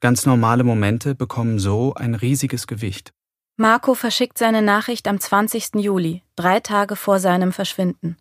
Ganz 0.00 0.24
normale 0.24 0.64
Momente 0.64 1.14
bekommen 1.14 1.58
so 1.58 1.94
ein 1.94 2.14
riesiges 2.14 2.66
Gewicht. 2.66 3.12
Marco 3.56 3.94
verschickt 3.94 4.38
seine 4.38 4.62
Nachricht 4.62 5.06
am 5.06 5.20
20. 5.20 5.74
Juli, 5.74 6.22
drei 6.36 6.60
Tage 6.60 6.96
vor 6.96 7.20
seinem 7.20 7.52
Verschwinden. 7.52 8.16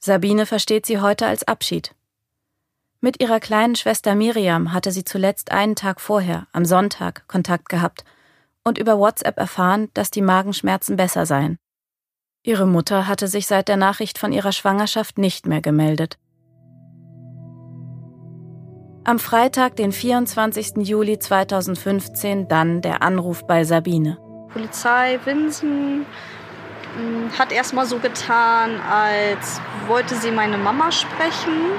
Sabine 0.00 0.46
versteht 0.46 0.86
sie 0.86 1.00
heute 1.00 1.26
als 1.26 1.46
Abschied. 1.46 1.94
Mit 3.00 3.20
ihrer 3.20 3.40
kleinen 3.40 3.76
Schwester 3.76 4.14
Miriam 4.14 4.72
hatte 4.72 4.90
sie 4.90 5.04
zuletzt 5.04 5.52
einen 5.52 5.76
Tag 5.76 6.00
vorher, 6.00 6.48
am 6.52 6.64
Sonntag, 6.64 7.28
Kontakt 7.28 7.68
gehabt 7.68 8.04
und 8.64 8.78
über 8.78 8.98
WhatsApp 8.98 9.36
erfahren, 9.36 9.90
dass 9.92 10.10
die 10.10 10.22
Magenschmerzen 10.22 10.96
besser 10.96 11.26
seien. 11.26 11.58
Ihre 12.42 12.66
Mutter 12.66 13.06
hatte 13.06 13.28
sich 13.28 13.46
seit 13.46 13.68
der 13.68 13.76
Nachricht 13.76 14.16
von 14.18 14.32
ihrer 14.32 14.52
Schwangerschaft 14.52 15.18
nicht 15.18 15.46
mehr 15.46 15.60
gemeldet. 15.60 16.18
Am 19.08 19.18
Freitag, 19.18 19.74
den 19.76 19.90
24. 19.90 20.86
Juli 20.86 21.18
2015, 21.18 22.46
dann 22.46 22.82
der 22.82 23.00
Anruf 23.00 23.46
bei 23.46 23.64
Sabine. 23.64 24.18
Polizei 24.52 25.18
Winsen 25.24 26.04
hm, 26.94 27.38
hat 27.38 27.50
erstmal 27.50 27.86
so 27.86 28.00
getan, 28.00 28.78
als 28.82 29.62
wollte 29.86 30.14
sie 30.14 30.30
meine 30.30 30.58
Mama 30.58 30.92
sprechen. 30.92 31.70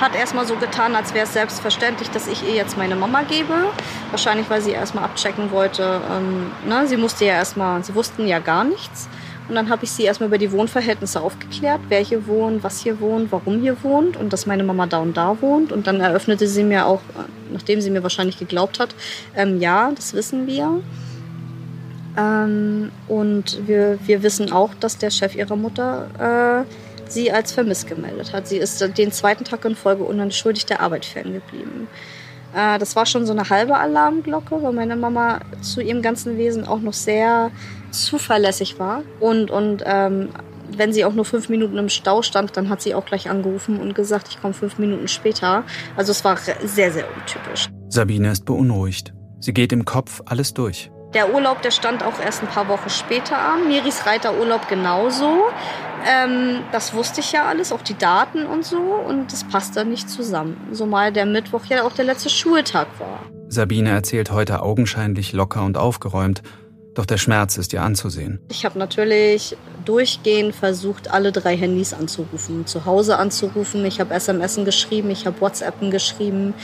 Hat 0.00 0.16
erstmal 0.16 0.46
so 0.46 0.56
getan, 0.56 0.96
als 0.96 1.12
wäre 1.12 1.26
es 1.26 1.34
selbstverständlich, 1.34 2.08
dass 2.08 2.26
ich 2.26 2.42
ihr 2.42 2.54
jetzt 2.54 2.78
meine 2.78 2.96
Mama 2.96 3.20
gebe. 3.20 3.66
Wahrscheinlich, 4.10 4.48
weil 4.48 4.62
sie 4.62 4.70
erstmal 4.70 5.04
abchecken 5.04 5.50
wollte. 5.50 6.00
Ähm, 6.10 6.50
ne? 6.66 6.86
Sie 6.86 6.96
musste 6.96 7.26
ja 7.26 7.34
erstmal, 7.34 7.84
sie 7.84 7.94
wussten 7.94 8.26
ja 8.26 8.38
gar 8.38 8.64
nichts. 8.64 9.10
Und 9.48 9.54
dann 9.54 9.70
habe 9.70 9.84
ich 9.84 9.90
sie 9.90 10.04
erstmal 10.04 10.28
über 10.28 10.38
die 10.38 10.52
Wohnverhältnisse 10.52 11.20
aufgeklärt, 11.20 11.80
wer 11.88 12.00
hier 12.00 12.26
wohnt, 12.26 12.62
was 12.62 12.80
hier 12.80 13.00
wohnt, 13.00 13.32
warum 13.32 13.60
hier 13.60 13.82
wohnt 13.82 14.16
und 14.16 14.32
dass 14.32 14.44
meine 14.44 14.62
Mama 14.62 14.86
da 14.86 14.98
und 14.98 15.16
da 15.16 15.40
wohnt. 15.40 15.72
Und 15.72 15.86
dann 15.86 16.00
eröffnete 16.00 16.46
sie 16.46 16.62
mir 16.62 16.86
auch, 16.86 17.00
nachdem 17.50 17.80
sie 17.80 17.90
mir 17.90 18.02
wahrscheinlich 18.02 18.38
geglaubt 18.38 18.78
hat, 18.78 18.94
ähm, 19.34 19.58
ja, 19.60 19.90
das 19.94 20.12
wissen 20.12 20.46
wir. 20.46 20.82
Ähm, 22.18 22.90
und 23.06 23.66
wir, 23.66 23.98
wir 24.04 24.22
wissen 24.22 24.52
auch, 24.52 24.74
dass 24.74 24.98
der 24.98 25.10
Chef 25.10 25.34
ihrer 25.34 25.56
Mutter 25.56 26.66
äh, 26.66 27.10
sie 27.10 27.32
als 27.32 27.52
vermisst 27.52 27.86
gemeldet 27.86 28.34
hat. 28.34 28.48
Sie 28.48 28.58
ist 28.58 28.80
den 28.98 29.12
zweiten 29.12 29.44
Tag 29.44 29.64
in 29.64 29.76
Folge 29.76 30.04
unentschuldigt 30.04 30.68
der 30.68 30.80
Arbeit 30.80 31.06
ferngeblieben. 31.06 31.86
Äh, 32.54 32.78
das 32.78 32.96
war 32.96 33.06
schon 33.06 33.24
so 33.24 33.32
eine 33.32 33.48
halbe 33.48 33.76
Alarmglocke, 33.76 34.62
weil 34.62 34.72
meine 34.72 34.96
Mama 34.96 35.40
zu 35.60 35.80
ihrem 35.80 36.02
ganzen 36.02 36.36
Wesen 36.36 36.66
auch 36.66 36.80
noch 36.80 36.92
sehr 36.92 37.50
zuverlässig 37.90 38.78
war. 38.78 39.02
Und, 39.20 39.50
und 39.50 39.82
ähm, 39.86 40.30
wenn 40.76 40.92
sie 40.92 41.04
auch 41.04 41.14
nur 41.14 41.24
fünf 41.24 41.48
Minuten 41.48 41.76
im 41.78 41.88
Stau 41.88 42.22
stand, 42.22 42.56
dann 42.56 42.68
hat 42.68 42.82
sie 42.82 42.94
auch 42.94 43.04
gleich 43.04 43.30
angerufen 43.30 43.80
und 43.80 43.94
gesagt, 43.94 44.28
ich 44.30 44.40
komme 44.40 44.54
fünf 44.54 44.78
Minuten 44.78 45.08
später. 45.08 45.64
Also 45.96 46.12
es 46.12 46.24
war 46.24 46.36
sehr, 46.36 46.92
sehr 46.92 47.04
untypisch. 47.16 47.68
Sabine 47.88 48.30
ist 48.30 48.44
beunruhigt. 48.44 49.14
Sie 49.40 49.52
geht 49.52 49.72
im 49.72 49.84
Kopf 49.84 50.20
alles 50.26 50.52
durch. 50.52 50.90
Der 51.14 51.32
Urlaub, 51.32 51.62
der 51.62 51.70
stand 51.70 52.02
auch 52.02 52.20
erst 52.20 52.42
ein 52.42 52.48
paar 52.48 52.68
Wochen 52.68 52.90
später 52.90 53.38
an. 53.38 53.66
Miris 53.66 54.04
Reiterurlaub 54.04 54.68
genauso. 54.68 55.44
Ähm, 56.06 56.60
das 56.70 56.92
wusste 56.92 57.20
ich 57.20 57.32
ja 57.32 57.46
alles, 57.46 57.72
auch 57.72 57.80
die 57.80 57.96
Daten 57.96 58.44
und 58.44 58.64
so. 58.64 58.76
Und 58.78 59.32
das 59.32 59.44
passt 59.44 59.76
dann 59.76 59.88
nicht 59.88 60.10
zusammen. 60.10 60.68
Zumal 60.72 61.12
der 61.12 61.24
Mittwoch 61.24 61.64
ja 61.66 61.84
auch 61.84 61.92
der 61.92 62.04
letzte 62.04 62.28
Schultag 62.28 62.88
war. 62.98 63.20
Sabine 63.48 63.88
erzählt 63.88 64.30
heute 64.30 64.60
augenscheinlich 64.62 65.32
locker 65.32 65.64
und 65.64 65.78
aufgeräumt. 65.78 66.42
Doch 66.98 67.06
der 67.06 67.16
Schmerz 67.16 67.56
ist 67.58 67.72
ihr 67.72 67.80
anzusehen. 67.80 68.40
Ich 68.50 68.64
habe 68.64 68.76
natürlich 68.76 69.56
durchgehend 69.84 70.52
versucht, 70.52 71.12
alle 71.12 71.30
drei 71.30 71.56
Handys 71.56 71.94
anzurufen, 71.94 72.66
zu 72.66 72.86
Hause 72.86 73.18
anzurufen. 73.18 73.84
Ich 73.84 74.00
habe 74.00 74.12
SMS 74.12 74.56
geschrieben, 74.64 75.08
ich 75.10 75.24
habe 75.24 75.40
WhatsAppen 75.40 75.92
geschrieben. 75.92 76.54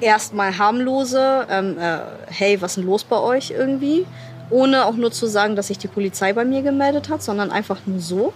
Erstmal 0.00 0.58
harmlose, 0.58 1.48
ähm, 1.50 1.76
äh, 1.76 1.98
hey, 2.26 2.62
was 2.62 2.70
ist 2.70 2.76
denn 2.76 2.84
los 2.84 3.02
bei 3.02 3.18
euch 3.18 3.50
irgendwie? 3.50 4.06
Ohne 4.48 4.84
auch 4.84 4.94
nur 4.94 5.10
zu 5.10 5.26
sagen, 5.26 5.56
dass 5.56 5.66
sich 5.66 5.78
die 5.78 5.88
Polizei 5.88 6.32
bei 6.32 6.44
mir 6.44 6.62
gemeldet 6.62 7.08
hat, 7.08 7.24
sondern 7.24 7.50
einfach 7.50 7.80
nur 7.84 7.98
so. 7.98 8.32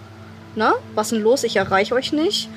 Ne? 0.57 0.73
Was 0.93 1.07
ist 1.07 1.13
denn 1.13 1.23
los? 1.23 1.45
Ich 1.45 1.55
erreiche 1.55 1.95
euch 1.95 2.11
nicht 2.11 2.49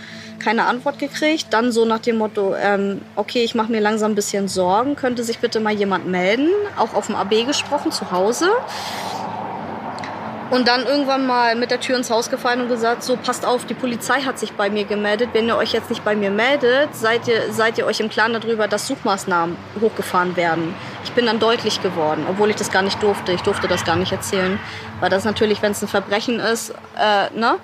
keine 0.42 0.66
Antwort 0.66 0.98
gekriegt. 0.98 1.46
Dann 1.50 1.72
so 1.72 1.84
nach 1.84 2.00
dem 2.00 2.18
Motto, 2.18 2.54
ähm, 2.54 3.00
okay, 3.16 3.44
ich 3.44 3.54
mache 3.54 3.70
mir 3.70 3.80
langsam 3.80 4.12
ein 4.12 4.14
bisschen 4.14 4.48
Sorgen, 4.48 4.96
könnte 4.96 5.24
sich 5.24 5.38
bitte 5.38 5.60
mal 5.60 5.72
jemand 5.72 6.06
melden. 6.06 6.48
Auch 6.76 6.94
auf 6.94 7.06
dem 7.06 7.16
AB 7.16 7.46
gesprochen, 7.46 7.92
zu 7.92 8.10
Hause. 8.10 8.50
Und 10.52 10.68
dann 10.68 10.84
irgendwann 10.84 11.26
mal 11.26 11.56
mit 11.56 11.70
der 11.70 11.80
Tür 11.80 11.96
ins 11.96 12.10
Haus 12.10 12.28
gefallen 12.28 12.60
und 12.60 12.68
gesagt, 12.68 13.02
so 13.02 13.16
passt 13.16 13.46
auf, 13.46 13.64
die 13.64 13.72
Polizei 13.72 14.20
hat 14.20 14.38
sich 14.38 14.52
bei 14.52 14.68
mir 14.68 14.84
gemeldet. 14.84 15.30
Wenn 15.32 15.46
ihr 15.46 15.56
euch 15.56 15.72
jetzt 15.72 15.88
nicht 15.88 16.04
bei 16.04 16.14
mir 16.14 16.30
meldet, 16.30 16.94
seid 16.94 17.26
ihr, 17.26 17.50
seid 17.50 17.78
ihr 17.78 17.86
euch 17.86 18.00
im 18.00 18.10
Klaren 18.10 18.34
darüber, 18.34 18.68
dass 18.68 18.86
Suchmaßnahmen 18.86 19.56
hochgefahren 19.80 20.36
werden. 20.36 20.74
Ich 21.04 21.12
bin 21.12 21.24
dann 21.24 21.38
deutlich 21.38 21.80
geworden, 21.80 22.26
obwohl 22.28 22.50
ich 22.50 22.56
das 22.56 22.70
gar 22.70 22.82
nicht 22.82 23.02
durfte. 23.02 23.32
Ich 23.32 23.40
durfte 23.40 23.66
das 23.66 23.86
gar 23.86 23.96
nicht 23.96 24.12
erzählen. 24.12 24.60
Weil 25.00 25.08
das 25.08 25.24
natürlich, 25.24 25.62
wenn 25.62 25.72
es 25.72 25.80
ein 25.80 25.88
Verbrechen 25.88 26.38
ist, 26.38 26.74
äh, 26.98 27.34
ne? 27.34 27.56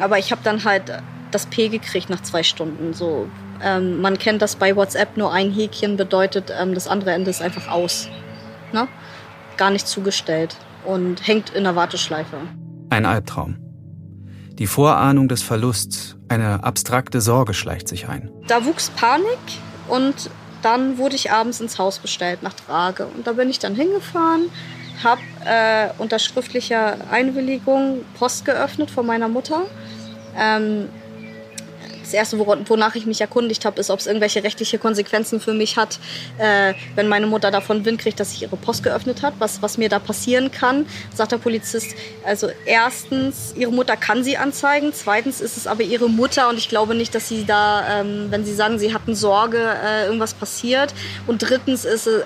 Aber 0.00 0.18
ich 0.18 0.32
habe 0.32 0.40
dann 0.42 0.64
halt 0.64 0.90
das 1.34 1.46
P 1.46 1.68
gekriegt 1.68 2.10
nach 2.10 2.22
zwei 2.22 2.42
Stunden. 2.42 2.94
So, 2.94 3.28
ähm, 3.62 4.00
man 4.00 4.18
kennt 4.18 4.42
das 4.42 4.56
bei 4.56 4.76
WhatsApp, 4.76 5.16
nur 5.16 5.32
ein 5.32 5.50
Häkchen 5.52 5.96
bedeutet, 5.96 6.52
ähm, 6.58 6.74
das 6.74 6.88
andere 6.88 7.12
Ende 7.12 7.30
ist 7.30 7.42
einfach 7.42 7.68
aus. 7.68 8.08
Ne? 8.72 8.88
Gar 9.56 9.70
nicht 9.70 9.86
zugestellt 9.86 10.56
und 10.84 11.26
hängt 11.26 11.50
in 11.50 11.64
der 11.64 11.76
Warteschleife. 11.76 12.36
Ein 12.90 13.06
Albtraum. 13.06 13.56
Die 14.58 14.66
Vorahnung 14.66 15.28
des 15.28 15.42
Verlusts, 15.42 16.16
eine 16.28 16.62
abstrakte 16.64 17.20
Sorge 17.20 17.54
schleicht 17.54 17.88
sich 17.88 18.08
ein. 18.08 18.30
Da 18.46 18.64
wuchs 18.64 18.90
Panik 18.90 19.38
und 19.88 20.30
dann 20.62 20.98
wurde 20.98 21.16
ich 21.16 21.32
abends 21.32 21.60
ins 21.60 21.78
Haus 21.78 21.98
bestellt 21.98 22.42
nach 22.42 22.54
Trage. 22.54 23.06
Und 23.06 23.26
da 23.26 23.32
bin 23.32 23.50
ich 23.50 23.58
dann 23.58 23.74
hingefahren, 23.74 24.50
habe 25.02 25.20
äh, 25.44 25.88
unter 25.98 26.18
schriftlicher 26.18 26.96
Einwilligung 27.10 28.02
Post 28.18 28.44
geöffnet 28.44 28.90
von 28.90 29.06
meiner 29.06 29.28
Mutter. 29.28 29.62
Ähm, 30.36 30.88
das 32.02 32.12
Erste, 32.12 32.38
wonach 32.38 32.94
ich 32.94 33.06
mich 33.06 33.20
erkundigt 33.20 33.64
habe, 33.64 33.80
ist, 33.80 33.90
ob 33.90 34.00
es 34.00 34.06
irgendwelche 34.06 34.42
rechtliche 34.42 34.78
Konsequenzen 34.78 35.40
für 35.40 35.54
mich 35.54 35.76
hat, 35.76 35.98
äh, 36.38 36.74
wenn 36.94 37.08
meine 37.08 37.26
Mutter 37.26 37.50
davon 37.50 37.84
Wind 37.84 38.00
kriegt, 38.00 38.20
dass 38.20 38.32
ich 38.32 38.42
ihre 38.42 38.56
Post 38.56 38.82
geöffnet 38.82 39.22
hat, 39.22 39.34
was, 39.38 39.62
was 39.62 39.78
mir 39.78 39.88
da 39.88 39.98
passieren 39.98 40.50
kann. 40.50 40.86
Sagt 41.14 41.32
der 41.32 41.38
Polizist, 41.38 41.94
also 42.24 42.48
erstens, 42.66 43.54
ihre 43.56 43.72
Mutter 43.72 43.96
kann 43.96 44.24
sie 44.24 44.36
anzeigen, 44.36 44.92
zweitens 44.92 45.40
ist 45.40 45.56
es 45.56 45.66
aber 45.66 45.82
ihre 45.82 46.08
Mutter 46.08 46.48
und 46.48 46.58
ich 46.58 46.68
glaube 46.68 46.94
nicht, 46.94 47.14
dass 47.14 47.28
sie 47.28 47.44
da, 47.44 48.00
ähm, 48.00 48.26
wenn 48.30 48.44
sie 48.44 48.54
sagen, 48.54 48.78
sie 48.78 48.94
hatten 48.94 49.14
Sorge, 49.14 49.58
äh, 49.58 50.06
irgendwas 50.06 50.34
passiert. 50.34 50.94
Und 51.26 51.42
drittens 51.42 51.84
ist, 51.84 52.06
äh, 52.06 52.20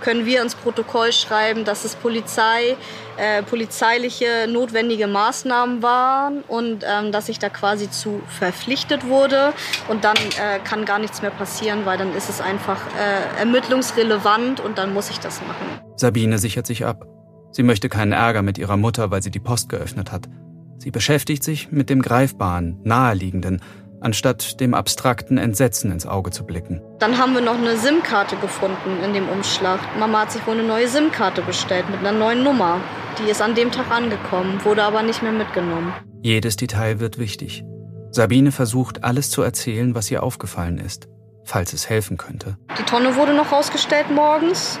können 0.00 0.26
wir 0.26 0.42
ins 0.42 0.54
Protokoll 0.54 1.12
schreiben, 1.12 1.64
dass 1.64 1.84
es 1.84 1.94
Polizei 1.96 2.76
äh, 3.16 3.42
polizeiliche 3.42 4.46
notwendige 4.48 5.06
Maßnahmen 5.06 5.82
waren 5.82 6.42
und 6.48 6.84
ähm, 6.84 7.12
dass 7.12 7.28
ich 7.28 7.38
da 7.38 7.48
quasi 7.48 7.90
zu 7.90 8.20
verpflichtet 8.26 9.06
wurde. 9.06 9.52
Und 9.88 10.04
dann 10.04 10.16
äh, 10.16 10.58
kann 10.64 10.84
gar 10.84 10.98
nichts 10.98 11.22
mehr 11.22 11.30
passieren, 11.30 11.84
weil 11.84 11.98
dann 11.98 12.14
ist 12.14 12.28
es 12.28 12.40
einfach 12.40 12.80
äh, 12.98 13.40
ermittlungsrelevant 13.40 14.60
und 14.60 14.78
dann 14.78 14.92
muss 14.92 15.10
ich 15.10 15.18
das 15.20 15.40
machen. 15.42 15.66
Sabine 15.96 16.38
sichert 16.38 16.66
sich 16.66 16.84
ab. 16.84 17.06
Sie 17.52 17.62
möchte 17.62 17.88
keinen 17.88 18.12
Ärger 18.12 18.42
mit 18.42 18.56
ihrer 18.58 18.76
Mutter, 18.76 19.10
weil 19.10 19.22
sie 19.22 19.30
die 19.30 19.40
Post 19.40 19.68
geöffnet 19.68 20.10
hat. 20.10 20.28
Sie 20.78 20.90
beschäftigt 20.90 21.44
sich 21.44 21.70
mit 21.70 21.90
dem 21.90 22.02
Greifbaren, 22.02 22.80
Naheliegenden, 22.82 23.60
anstatt 24.00 24.60
dem 24.60 24.74
abstrakten 24.74 25.38
Entsetzen 25.38 25.92
ins 25.92 26.06
Auge 26.06 26.30
zu 26.30 26.44
blicken. 26.44 26.80
Dann 26.98 27.18
haben 27.18 27.34
wir 27.34 27.40
noch 27.40 27.56
eine 27.56 27.76
SIM-Karte 27.76 28.36
gefunden 28.36 29.02
in 29.04 29.14
dem 29.14 29.28
Umschlag. 29.28 29.78
Mama 29.98 30.22
hat 30.22 30.32
sich 30.32 30.46
wohl 30.46 30.54
eine 30.54 30.66
neue 30.66 30.88
SIM-Karte 30.88 31.42
bestellt 31.42 31.88
mit 31.90 32.00
einer 32.00 32.12
neuen 32.12 32.42
Nummer. 32.42 32.80
Die 33.18 33.30
ist 33.30 33.42
an 33.42 33.54
dem 33.54 33.70
Tag 33.70 33.90
angekommen, 33.90 34.64
wurde 34.64 34.82
aber 34.82 35.02
nicht 35.02 35.22
mehr 35.22 35.32
mitgenommen. 35.32 35.92
Jedes 36.22 36.56
Detail 36.56 36.98
wird 37.00 37.18
wichtig. 37.18 37.64
Sabine 38.10 38.52
versucht, 38.52 39.04
alles 39.04 39.30
zu 39.30 39.42
erzählen, 39.42 39.94
was 39.94 40.10
ihr 40.10 40.22
aufgefallen 40.22 40.78
ist, 40.78 41.08
falls 41.44 41.72
es 41.72 41.88
helfen 41.88 42.16
könnte. 42.16 42.56
Die 42.78 42.82
Tonne 42.84 43.16
wurde 43.16 43.34
noch 43.34 43.52
rausgestellt 43.52 44.10
morgens 44.10 44.78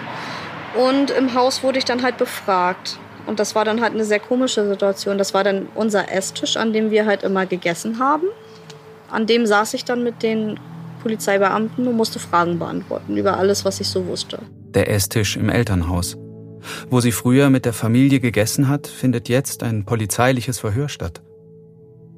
und 0.78 1.10
im 1.10 1.34
Haus 1.34 1.62
wurde 1.62 1.78
ich 1.78 1.84
dann 1.84 2.02
halt 2.02 2.16
befragt. 2.16 2.98
Und 3.26 3.38
das 3.38 3.54
war 3.54 3.64
dann 3.64 3.80
halt 3.80 3.92
eine 3.94 4.04
sehr 4.04 4.18
komische 4.18 4.66
Situation. 4.66 5.18
Das 5.18 5.32
war 5.34 5.44
dann 5.44 5.68
unser 5.74 6.10
Esstisch, 6.10 6.56
an 6.56 6.72
dem 6.72 6.90
wir 6.90 7.06
halt 7.06 7.22
immer 7.22 7.46
gegessen 7.46 7.98
haben. 7.98 8.26
An 9.10 9.26
dem 9.26 9.46
saß 9.46 9.74
ich 9.74 9.84
dann 9.84 10.02
mit 10.02 10.22
den 10.22 10.58
Polizeibeamten 11.02 11.86
und 11.86 11.96
musste 11.96 12.18
Fragen 12.18 12.58
beantworten 12.58 13.16
über 13.16 13.36
alles, 13.36 13.64
was 13.64 13.80
ich 13.80 13.88
so 13.88 14.06
wusste. 14.06 14.38
Der 14.74 14.90
Esstisch 14.90 15.36
im 15.36 15.48
Elternhaus. 15.48 16.16
Wo 16.90 17.00
sie 17.00 17.12
früher 17.12 17.50
mit 17.50 17.64
der 17.64 17.72
Familie 17.72 18.20
gegessen 18.20 18.68
hat, 18.68 18.86
findet 18.86 19.28
jetzt 19.28 19.62
ein 19.62 19.84
polizeiliches 19.84 20.58
Verhör 20.58 20.88
statt. 20.88 21.22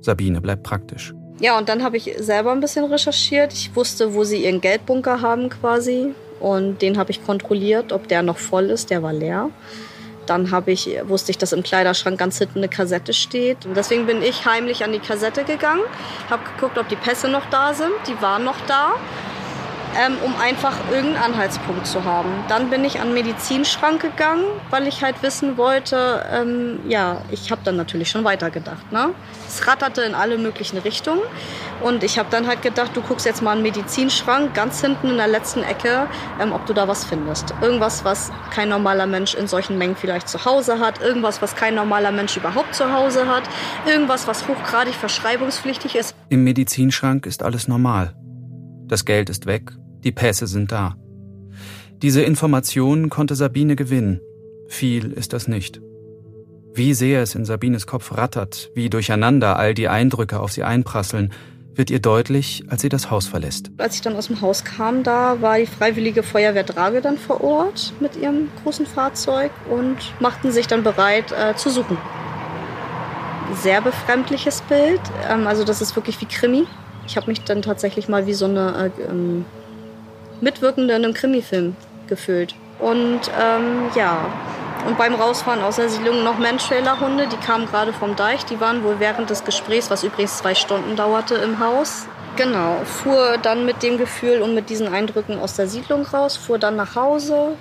Sabine 0.01 0.41
bleibt 0.41 0.63
praktisch. 0.63 1.15
Ja, 1.41 1.59
und 1.59 1.69
dann 1.69 1.83
habe 1.83 1.97
ich 1.97 2.15
selber 2.19 2.53
ein 2.53 2.61
bisschen 2.61 2.85
recherchiert. 2.85 3.53
Ich 3.53 3.75
wusste, 3.75 4.15
wo 4.15 4.25
sie 4.25 4.45
ihren 4.45 4.61
Geldbunker 4.61 5.21
haben 5.21 5.49
quasi. 5.49 6.15
Und 6.41 6.83
den 6.83 6.99
habe 6.99 7.11
ich 7.11 7.25
kontrolliert, 7.25 7.93
ob 7.93 8.07
der 8.09 8.23
noch 8.23 8.39
voll 8.39 8.67
ist. 8.67 8.91
Der 8.91 9.03
war 9.03 9.13
leer. 9.13 9.51
Dann 10.27 10.51
habe 10.51 10.73
ich, 10.73 10.89
wusste 11.05 11.33
ich, 11.33 11.39
dass 11.39 11.53
im 11.53 11.63
Kleiderschrank 11.63 12.19
ganz 12.19 12.39
hinten 12.39 12.59
eine 12.59 12.69
Kassette 12.69 13.13
steht. 13.13 13.67
Und 13.67 13.77
deswegen 13.77 14.07
bin 14.07 14.23
ich 14.23 14.47
heimlich 14.47 14.85
an 14.85 14.93
die 14.93 14.99
Kassette 14.99 15.45
gegangen, 15.45 15.83
habe 16.31 16.43
geguckt, 16.55 16.79
ob 16.79 16.89
die 16.89 16.97
Pässe 16.97 17.29
noch 17.29 17.45
da 17.51 17.75
sind. 17.75 17.93
Die 18.09 18.21
waren 18.23 18.45
noch 18.45 18.61
da 18.67 18.95
ähm, 19.97 20.17
um 20.25 20.35
einfach 20.41 20.77
irgendeinen 20.91 21.35
Anhaltspunkt 21.35 21.87
zu 21.87 22.05
haben. 22.05 22.29
Dann 22.49 22.71
bin 22.71 22.85
ich 22.85 23.01
an 23.01 23.09
den 23.09 23.15
Medizinschrank 23.15 24.01
gegangen, 24.03 24.45
weil 24.71 24.87
ich 24.87 25.03
halt 25.03 25.23
wissen 25.23 25.57
wollte, 25.57 26.25
ähm, 26.33 26.81
ja, 26.89 27.23
ich 27.31 27.51
habe 27.51 27.61
dann 27.65 27.77
natürlich 27.77 28.11
schon 28.11 28.25
weitergedacht. 28.25 28.93
Ne? 28.93 29.11
Es 29.49 29.67
ratterte 29.67 30.03
in 30.03 30.15
alle 30.15 30.39
möglichen 30.39 30.79
Richtungen 30.79 31.23
und 31.83 32.03
ich 32.03 32.19
habe 32.19 32.29
dann 32.31 32.47
halt 32.47 32.63
gedacht, 32.63 32.93
du 32.95 33.03
guckst 33.03 33.27
jetzt 33.27 33.43
mal 33.43 33.53
an 33.53 33.59
den 33.59 33.65
Medizinschrank, 33.65 34.55
ganz 34.55 34.81
hinten 34.81 35.11
in 35.11 35.17
der 35.17 35.29
letzten 35.29 35.63
Ecke, 35.63 36.09
ähm, 36.41 36.53
ob 36.53 36.67
du 36.67 36.73
da 36.73 36.89
was 36.89 37.05
findest. 37.05 37.55
Irgendwas, 37.61 38.05
was 38.05 38.31
kein 38.51 38.69
normaler 38.69 39.07
Mensch 39.07 39.35
in 39.35 39.47
solchen 39.49 39.79
Mengen 39.79 39.97
vielleicht 39.97 40.29
zu 40.29 40.45
Hause 40.45 40.79
hat, 40.79 41.01
irgendwas, 41.01 41.43
was 41.43 41.55
kein 41.57 41.75
normaler 41.75 42.13
Mensch 42.13 42.37
überhaupt 42.37 42.75
zu 42.75 42.93
Hause 42.93 43.27
hat, 43.29 43.45
irgendwas, 43.87 44.27
was 44.27 44.49
hochgradig 44.49 44.95
verschreibungspflichtig 44.95 45.97
ist. 45.97 46.15
Im 46.29 46.45
Medizinschrank 46.45 47.27
ist 47.27 47.43
alles 47.43 47.69
normal. 47.69 48.15
Das 48.87 49.05
Geld 49.05 49.31
ist 49.31 49.47
weg, 49.47 49.73
die 50.05 50.13
Pässe 50.13 50.47
sind 50.47 50.71
da. 50.71 50.97
Diese 52.03 52.23
Informationen 52.23 53.09
konnte 53.09 53.35
Sabine 53.35 53.77
gewinnen. 53.77 54.21
Viel 54.69 55.13
ist 55.13 55.33
das 55.33 55.49
nicht. 55.49 55.81
Wie 56.75 56.93
sehr 56.93 57.23
es 57.23 57.35
in 57.35 57.45
Sabines 57.45 57.87
Kopf 57.87 58.13
rattert, 58.13 58.71
wie 58.75 58.91
durcheinander 58.91 59.57
all 59.57 59.75
die 59.75 59.89
Eindrücke 59.89 60.41
auf 60.41 60.53
sie 60.53 60.65
einprasseln, 60.65 61.33
wird 61.77 61.91
ihr 61.91 62.01
deutlich, 62.01 62.65
als 62.69 62.83
sie 62.83 62.89
das 62.89 63.11
Haus 63.11 63.27
verlässt. 63.27 63.71
Als 63.79 63.95
ich 63.95 64.01
dann 64.01 64.17
aus 64.17 64.29
dem 64.29 64.41
Haus 64.41 64.65
kam, 64.65 65.03
da 65.03 65.41
war 65.41 65.59
die 65.59 65.67
Freiwillige 65.67 66.23
Feuerwehr 66.23 66.65
Drage 66.65 67.01
dann 67.01 67.19
vor 67.19 67.43
Ort 67.43 67.93
mit 68.01 68.17
ihrem 68.17 68.49
großen 68.63 68.87
Fahrzeug 68.87 69.51
und 69.71 69.97
machten 70.21 70.53
sich 70.53 70.67
dann 70.67 70.83
bereit 70.83 71.33
äh, 71.33 71.57
zu 71.57 71.71
suchen. 71.71 71.97
Sehr 73.63 73.81
befremdliches 73.81 74.63
Bild, 74.63 75.01
ähm, 75.31 75.47
also 75.47 75.65
das 75.65 75.81
ist 75.81 75.97
wirklich 75.97 76.21
wie 76.21 76.27
Krimi. 76.27 76.67
Ich 77.07 77.17
habe 77.17 77.29
mich 77.29 77.43
dann 77.43 77.63
tatsächlich 77.63 78.09
mal 78.09 78.27
wie 78.27 78.35
so 78.35 78.47
eine 78.47 78.91
äh, 78.99 79.03
ähm, 79.11 79.45
Mitwirkende 80.41 80.95
in 80.95 81.05
einem 81.05 81.15
Krimifilm 81.15 81.77
gefühlt. 82.07 82.55
Und 82.79 83.21
ähm, 83.41 83.91
ja, 83.95 84.27
und 84.87 84.99
beim 84.99 85.15
Rausfahren 85.15 85.63
aus 85.63 85.77
der 85.77 85.89
Siedlung 85.89 86.25
noch 86.25 86.39
Mantrailer-Hunde, 86.39 87.27
die 87.29 87.37
kamen 87.37 87.67
gerade 87.67 87.93
vom 87.93 88.17
Deich. 88.17 88.45
Die 88.45 88.61
waren 88.61 88.85
wohl 88.85 89.01
während 89.01 89.31
des 89.31 89.45
Gesprächs, 89.45 89.91
was 89.91 90.05
übrigens 90.05 90.39
zwei 90.39 90.55
Stunden 90.55 90.95
dauerte, 90.97 91.37
im 91.37 91.59
Haus. 91.59 92.07
Genau, 92.37 92.77
fuhr 92.85 93.39
dann 93.39 93.65
mit 93.65 93.83
dem 93.83 93.97
Gefühl 93.97 94.43
und 94.43 94.55
mit 94.55 94.69
diesen 94.69 94.89
Eindrücken 94.89 95.39
aus 95.39 95.55
der 95.55 95.69
Siedlung 95.69 96.05
raus, 96.05 96.37
fuhr 96.37 96.59
dann 96.59 96.77
nach 96.77 96.97
Hause. 96.97 97.57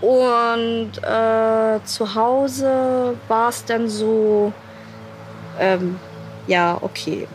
Und 0.00 0.92
äh, 1.02 1.84
zu 1.84 2.14
Hause 2.14 3.16
war 3.28 3.50
es 3.50 3.64
dann 3.66 3.88
so, 3.88 4.52
ähm, 5.58 6.00
ja, 6.46 6.78
okay, 6.80 7.28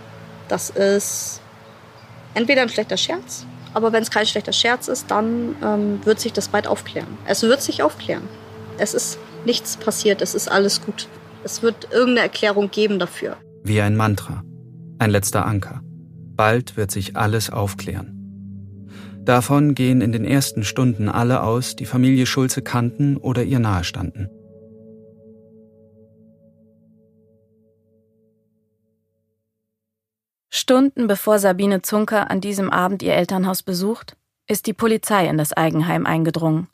das 0.48 0.72
ist 0.72 1.40
entweder 2.34 2.64
ein 2.64 2.70
schlechter 2.70 2.98
Scherz 2.98 3.46
aber 3.76 3.92
wenn 3.92 4.02
es 4.02 4.10
kein 4.10 4.26
schlechter 4.26 4.54
Scherz 4.54 4.88
ist, 4.88 5.12
dann 5.12 5.54
ähm, 5.62 6.00
wird 6.06 6.22
sich 6.22 6.32
das 6.32 6.48
bald 6.48 6.66
aufklären. 6.66 7.18
Es 7.28 7.44
wird 7.44 7.62
sich 7.62 7.84
aufklären. 7.84 8.24
Es 8.78 8.94
ist 8.94 9.20
nichts 9.46 9.76
passiert, 9.76 10.22
es 10.22 10.34
ist 10.34 10.50
alles 10.50 10.82
gut. 10.82 11.10
Es 11.44 11.62
wird 11.62 11.90
irgendeine 11.92 12.22
Erklärung 12.22 12.72
geben 12.72 13.00
dafür. 13.00 13.36
Wie 13.64 13.82
ein 13.82 13.98
Mantra. 13.98 14.44
Ein 14.98 15.12
letzter 15.12 15.46
Anker. 15.46 15.82
Bald 15.84 16.78
wird 16.78 16.90
sich 16.90 17.18
alles 17.18 17.50
aufklären. 17.50 18.14
Davon 19.26 19.76
gehen 19.76 20.00
in 20.00 20.14
den 20.14 20.24
ersten 20.24 20.64
Stunden 20.64 21.10
alle 21.10 21.44
aus, 21.44 21.76
die 21.76 21.86
Familie 21.86 22.28
Schulze 22.28 22.62
kannten 22.62 23.18
oder 23.18 23.44
ihr 23.44 23.60
nahestanden. 23.60 24.30
Stunden 30.58 31.08
bevor 31.08 31.38
Sabine 31.38 31.82
Zunker 31.82 32.32
an 32.32 32.40
diesem 32.40 32.70
Abend 32.70 33.04
ihr 33.04 33.14
Elternhaus 33.14 33.62
besucht, 33.62 34.16
ist 34.48 34.68
die 34.68 34.74
Polizei 34.74 35.28
in 35.28 35.38
das 35.38 35.52
Eigenheim 35.52 36.06
eingedrungen. 36.06 36.70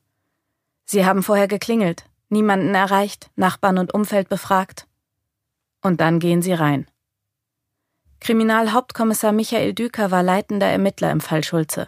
Sie 0.85 1.03
haben 1.03 1.23
vorher 1.23 1.47
geklingelt, 1.47 2.05
niemanden 2.29 2.75
erreicht, 2.75 3.31
Nachbarn 3.35 3.79
und 3.79 3.91
Umfeld 3.91 4.29
befragt. 4.29 4.85
Und 5.81 5.99
dann 5.99 6.19
gehen 6.19 6.43
sie 6.43 6.53
rein. 6.53 6.85
Kriminalhauptkommissar 8.19 9.31
Michael 9.31 9.73
Düker 9.73 10.11
war 10.11 10.21
leitender 10.21 10.67
Ermittler 10.67 11.09
im 11.09 11.19
Fall 11.19 11.43
Schulze. 11.43 11.87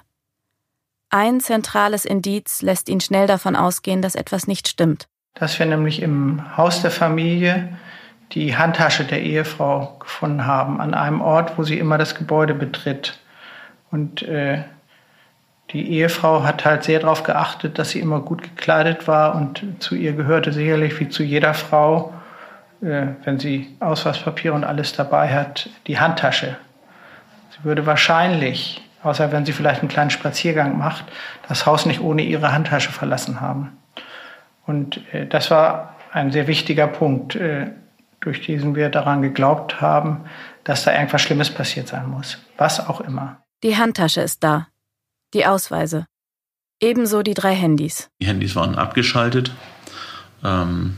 Ein 1.12 1.41
zentrales 1.41 2.06
Indiz 2.06 2.63
lässt 2.63 2.89
ihn 2.89 3.01
schnell 3.01 3.27
davon 3.27 3.56
ausgehen, 3.56 4.01
dass 4.01 4.15
etwas 4.15 4.47
nicht 4.47 4.67
stimmt. 4.67 5.08
Dass 5.36 5.60
wir 5.60 5.67
nämlich 5.67 6.01
im 6.01 6.58
Haus 6.58 6.82
der 6.82 6.89
Familie 6.89 7.77
die 8.31 8.57
Handtasche 8.57 9.03
der 9.03 9.21
Ehefrau 9.21 9.97
gefunden 9.99 10.45
haben, 10.45 10.81
an 10.81 10.93
einem 10.93 11.21
Ort, 11.21 11.57
wo 11.57 11.63
sie 11.63 11.77
immer 11.77 11.97
das 11.97 12.15
Gebäude 12.15 12.53
betritt. 12.55 13.19
Und 13.91 14.23
äh, 14.23 14.63
die 15.71 15.91
Ehefrau 15.91 16.43
hat 16.43 16.65
halt 16.65 16.83
sehr 16.83 16.99
darauf 16.99 17.23
geachtet, 17.23 17.79
dass 17.79 17.91
sie 17.91 17.99
immer 17.99 18.19
gut 18.19 18.43
gekleidet 18.43 19.07
war 19.07 19.36
und 19.36 19.63
zu 19.79 19.95
ihr 19.95 20.13
gehörte 20.13 20.51
sicherlich 20.51 20.99
wie 20.99 21.09
zu 21.09 21.23
jeder 21.23 21.53
Frau, 21.53 22.13
äh, 22.81 23.07
wenn 23.23 23.39
sie 23.39 23.75
Ausweispapier 23.79 24.53
und 24.53 24.63
alles 24.63 24.93
dabei 24.93 25.33
hat, 25.33 25.69
die 25.88 25.99
Handtasche. 25.99 26.57
Sie 27.51 27.63
würde 27.63 27.86
wahrscheinlich, 27.86 28.81
außer 29.03 29.31
wenn 29.31 29.45
sie 29.45 29.53
vielleicht 29.53 29.81
einen 29.81 29.89
kleinen 29.89 30.09
Spaziergang 30.09 30.77
macht, 30.77 31.05
das 31.47 31.65
Haus 31.65 31.86
nicht 31.86 32.01
ohne 32.01 32.23
ihre 32.23 32.51
Handtasche 32.51 32.91
verlassen 32.91 33.41
haben. 33.41 33.77
Und 34.65 35.01
äh, 35.13 35.25
das 35.25 35.49
war 35.51 35.95
ein 36.12 36.31
sehr 36.31 36.47
wichtiger 36.47 36.88
Punkt. 36.88 37.36
Äh, 37.36 37.71
durch 38.23 38.41
diesen 38.41 38.75
wir 38.75 38.89
daran 38.89 39.21
geglaubt 39.21 39.81
haben, 39.81 40.25
dass 40.63 40.83
da 40.83 40.93
irgendwas 40.93 41.21
Schlimmes 41.21 41.49
passiert 41.49 41.88
sein 41.88 42.09
muss. 42.09 42.38
Was 42.57 42.79
auch 42.88 43.01
immer. 43.01 43.43
Die 43.63 43.75
Handtasche 43.75 44.21
ist 44.21 44.43
da. 44.43 44.67
Die 45.33 45.45
Ausweise. 45.45 46.05
Ebenso 46.81 47.21
die 47.21 47.33
drei 47.33 47.55
Handys. 47.55 48.09
Die 48.21 48.27
Handys 48.27 48.55
waren 48.55 48.75
abgeschaltet. 48.75 49.51
Ähm, 50.43 50.97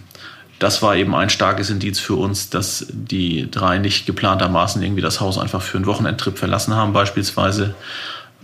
das 0.60 0.82
war 0.82 0.96
eben 0.96 1.14
ein 1.16 1.30
starkes 1.30 1.70
Indiz 1.70 2.00
für 2.00 2.16
uns, 2.16 2.50
dass 2.50 2.88
die 2.90 3.50
drei 3.52 3.78
nicht 3.78 4.06
geplantermaßen 4.06 4.82
irgendwie 4.82 5.02
das 5.02 5.20
Haus 5.20 5.38
einfach 5.38 5.62
für 5.62 5.78
einen 5.78 5.86
Wochenendtrip 5.86 6.38
verlassen 6.38 6.76
haben, 6.76 6.94
beispielsweise. 6.94 7.76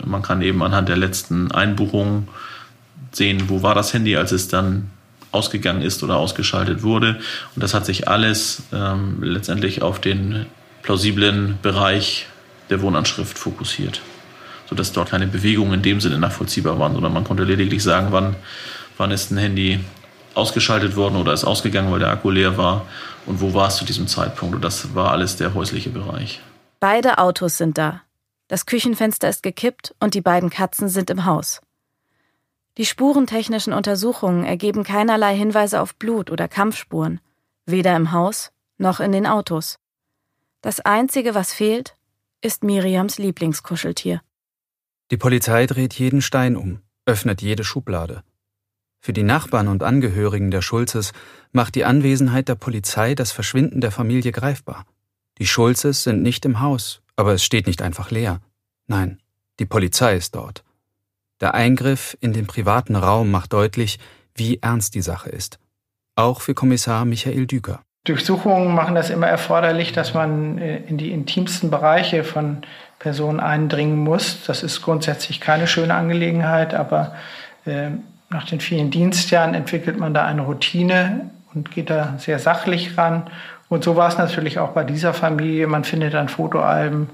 Man 0.04 0.22
kann 0.22 0.42
eben 0.42 0.62
anhand 0.62 0.88
der 0.88 0.96
letzten 0.96 1.50
Einbuchungen 1.52 2.28
sehen, 3.12 3.48
wo 3.48 3.62
war 3.62 3.74
das 3.74 3.92
Handy, 3.94 4.16
als 4.16 4.32
es 4.32 4.48
dann 4.48 4.90
ausgegangen 5.32 5.82
ist 5.82 6.02
oder 6.02 6.16
ausgeschaltet 6.16 6.82
wurde. 6.82 7.18
Und 7.54 7.62
das 7.62 7.74
hat 7.74 7.84
sich 7.84 8.08
alles 8.08 8.62
ähm, 8.72 9.22
letztendlich 9.22 9.82
auf 9.82 10.00
den 10.00 10.46
plausiblen 10.82 11.58
Bereich 11.62 12.26
der 12.70 12.82
Wohnanschrift 12.82 13.38
fokussiert, 13.38 14.00
sodass 14.68 14.92
dort 14.92 15.10
keine 15.10 15.26
Bewegungen 15.26 15.74
in 15.74 15.82
dem 15.82 16.00
Sinne 16.00 16.18
nachvollziehbar 16.18 16.78
waren, 16.78 16.94
sondern 16.94 17.12
man 17.12 17.24
konnte 17.24 17.44
lediglich 17.44 17.82
sagen, 17.82 18.08
wann, 18.10 18.36
wann 18.96 19.10
ist 19.10 19.30
ein 19.30 19.38
Handy 19.38 19.80
ausgeschaltet 20.34 20.96
worden 20.96 21.16
oder 21.16 21.32
ist 21.32 21.44
ausgegangen, 21.44 21.90
weil 21.90 21.98
der 21.98 22.10
Akku 22.10 22.30
leer 22.30 22.56
war 22.56 22.86
und 23.26 23.40
wo 23.40 23.52
war 23.54 23.68
es 23.68 23.76
zu 23.76 23.84
diesem 23.84 24.06
Zeitpunkt. 24.06 24.54
Und 24.54 24.64
das 24.64 24.94
war 24.94 25.10
alles 25.10 25.36
der 25.36 25.54
häusliche 25.54 25.90
Bereich. 25.90 26.40
Beide 26.80 27.18
Autos 27.18 27.58
sind 27.58 27.78
da. 27.78 28.02
Das 28.48 28.66
Küchenfenster 28.66 29.28
ist 29.28 29.42
gekippt 29.42 29.94
und 30.00 30.14
die 30.14 30.20
beiden 30.20 30.50
Katzen 30.50 30.88
sind 30.88 31.10
im 31.10 31.24
Haus. 31.24 31.60
Die 32.78 32.86
spurentechnischen 32.86 33.72
Untersuchungen 33.72 34.44
ergeben 34.44 34.82
keinerlei 34.82 35.36
Hinweise 35.36 35.80
auf 35.80 35.94
Blut 35.96 36.30
oder 36.30 36.48
Kampfspuren, 36.48 37.20
weder 37.66 37.94
im 37.96 38.12
Haus 38.12 38.50
noch 38.78 39.00
in 39.00 39.12
den 39.12 39.26
Autos. 39.26 39.78
Das 40.62 40.80
Einzige, 40.80 41.34
was 41.34 41.52
fehlt, 41.52 41.96
ist 42.40 42.64
Miriams 42.64 43.18
Lieblingskuscheltier. 43.18 44.22
Die 45.10 45.16
Polizei 45.16 45.66
dreht 45.66 45.94
jeden 45.94 46.22
Stein 46.22 46.56
um, 46.56 46.80
öffnet 47.04 47.42
jede 47.42 47.64
Schublade. 47.64 48.22
Für 49.00 49.12
die 49.12 49.24
Nachbarn 49.24 49.68
und 49.68 49.82
Angehörigen 49.82 50.50
der 50.50 50.62
Schulzes 50.62 51.12
macht 51.50 51.74
die 51.74 51.84
Anwesenheit 51.84 52.48
der 52.48 52.54
Polizei 52.54 53.14
das 53.14 53.32
Verschwinden 53.32 53.80
der 53.80 53.90
Familie 53.90 54.32
greifbar. 54.32 54.86
Die 55.38 55.46
Schulzes 55.46 56.04
sind 56.04 56.22
nicht 56.22 56.44
im 56.44 56.60
Haus, 56.60 57.02
aber 57.16 57.34
es 57.34 57.44
steht 57.44 57.66
nicht 57.66 57.82
einfach 57.82 58.10
leer. 58.10 58.40
Nein, 58.86 59.20
die 59.58 59.66
Polizei 59.66 60.16
ist 60.16 60.34
dort. 60.34 60.64
Der 61.42 61.54
Eingriff 61.54 62.16
in 62.20 62.32
den 62.32 62.46
privaten 62.46 62.94
Raum 62.94 63.32
macht 63.32 63.52
deutlich, 63.52 63.98
wie 64.36 64.60
ernst 64.62 64.94
die 64.94 65.02
Sache 65.02 65.28
ist. 65.28 65.58
Auch 66.14 66.40
für 66.40 66.54
Kommissar 66.54 67.04
Michael 67.04 67.46
Düker. 67.46 67.80
Durchsuchungen 68.04 68.72
machen 68.72 68.94
das 68.94 69.10
immer 69.10 69.26
erforderlich, 69.26 69.92
dass 69.92 70.14
man 70.14 70.58
äh, 70.58 70.78
in 70.86 70.98
die 70.98 71.10
intimsten 71.10 71.68
Bereiche 71.68 72.22
von 72.22 72.58
Personen 73.00 73.40
eindringen 73.40 73.98
muss. 73.98 74.44
Das 74.46 74.62
ist 74.62 74.82
grundsätzlich 74.82 75.40
keine 75.40 75.66
schöne 75.66 75.94
Angelegenheit, 75.94 76.74
aber 76.74 77.16
äh, 77.64 77.90
nach 78.30 78.46
den 78.46 78.60
vielen 78.60 78.92
Dienstjahren 78.92 79.54
entwickelt 79.54 79.98
man 79.98 80.14
da 80.14 80.24
eine 80.24 80.42
Routine 80.42 81.30
und 81.54 81.72
geht 81.72 81.90
da 81.90 82.14
sehr 82.18 82.38
sachlich 82.38 82.96
ran. 82.96 83.28
Und 83.68 83.82
so 83.82 83.96
war 83.96 84.08
es 84.08 84.16
natürlich 84.16 84.60
auch 84.60 84.70
bei 84.70 84.84
dieser 84.84 85.12
Familie. 85.12 85.66
Man 85.66 85.82
findet 85.82 86.14
dann 86.14 86.28
Fotoalben, 86.28 87.10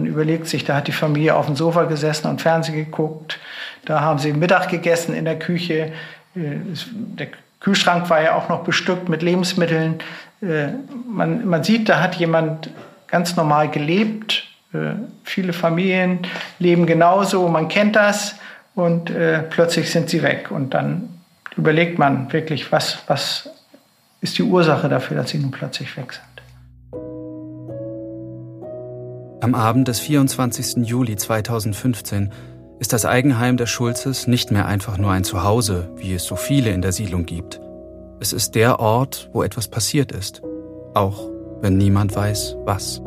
man 0.00 0.06
überlegt 0.06 0.46
sich, 0.46 0.64
da 0.64 0.76
hat 0.76 0.88
die 0.88 0.92
Familie 0.92 1.36
auf 1.36 1.44
dem 1.46 1.56
Sofa 1.56 1.84
gesessen 1.84 2.28
und 2.28 2.40
Fernsehen 2.40 2.74
geguckt. 2.74 3.38
Da 3.84 4.00
haben 4.00 4.18
sie 4.18 4.32
Mittag 4.32 4.68
gegessen 4.68 5.14
in 5.14 5.24
der 5.24 5.38
Küche. 5.38 5.92
Äh, 6.34 6.56
der 6.94 7.28
Kühlschrank 7.60 8.08
war 8.10 8.22
ja 8.22 8.34
auch 8.34 8.48
noch 8.48 8.64
bestückt 8.64 9.08
mit 9.08 9.22
Lebensmitteln. 9.22 9.96
Äh, 10.42 10.68
man, 11.08 11.46
man 11.46 11.64
sieht, 11.64 11.88
da 11.88 12.00
hat 12.00 12.16
jemand 12.16 12.70
ganz 13.06 13.36
normal 13.36 13.68
gelebt. 13.70 14.44
Äh, 14.72 14.92
viele 15.24 15.52
Familien 15.52 16.20
leben 16.58 16.86
genauso, 16.86 17.48
man 17.48 17.68
kennt 17.68 17.96
das 17.96 18.36
und 18.74 19.12
plötzlich 19.50 19.90
sind 19.90 20.08
sie 20.08 20.22
weg. 20.22 20.50
Und 20.50 20.72
dann 20.72 21.20
überlegt 21.56 21.98
man 21.98 22.32
wirklich, 22.32 22.72
was, 22.72 22.98
was 23.08 23.50
ist 24.20 24.38
die 24.38 24.42
Ursache 24.42 24.88
dafür, 24.88 25.16
dass 25.18 25.30
sie 25.30 25.38
nun 25.38 25.50
plötzlich 25.50 25.96
weg 25.96 26.12
sind. 26.12 26.24
Am 29.42 29.54
Abend 29.54 29.88
des 29.88 30.00
24. 30.00 30.86
Juli 30.86 31.16
2015 31.16 32.30
ist 32.80 32.94
das 32.94 33.04
Eigenheim 33.04 33.58
der 33.58 33.66
Schulzes 33.66 34.26
nicht 34.26 34.50
mehr 34.50 34.66
einfach 34.66 34.96
nur 34.96 35.12
ein 35.12 35.22
Zuhause, 35.22 35.92
wie 35.96 36.14
es 36.14 36.24
so 36.24 36.34
viele 36.34 36.70
in 36.70 36.80
der 36.80 36.92
Siedlung 36.92 37.26
gibt. 37.26 37.60
Es 38.20 38.32
ist 38.32 38.54
der 38.54 38.80
Ort, 38.80 39.28
wo 39.34 39.42
etwas 39.42 39.68
passiert 39.68 40.12
ist, 40.12 40.42
auch 40.94 41.28
wenn 41.60 41.76
niemand 41.76 42.16
weiß, 42.16 42.56
was. 42.64 43.02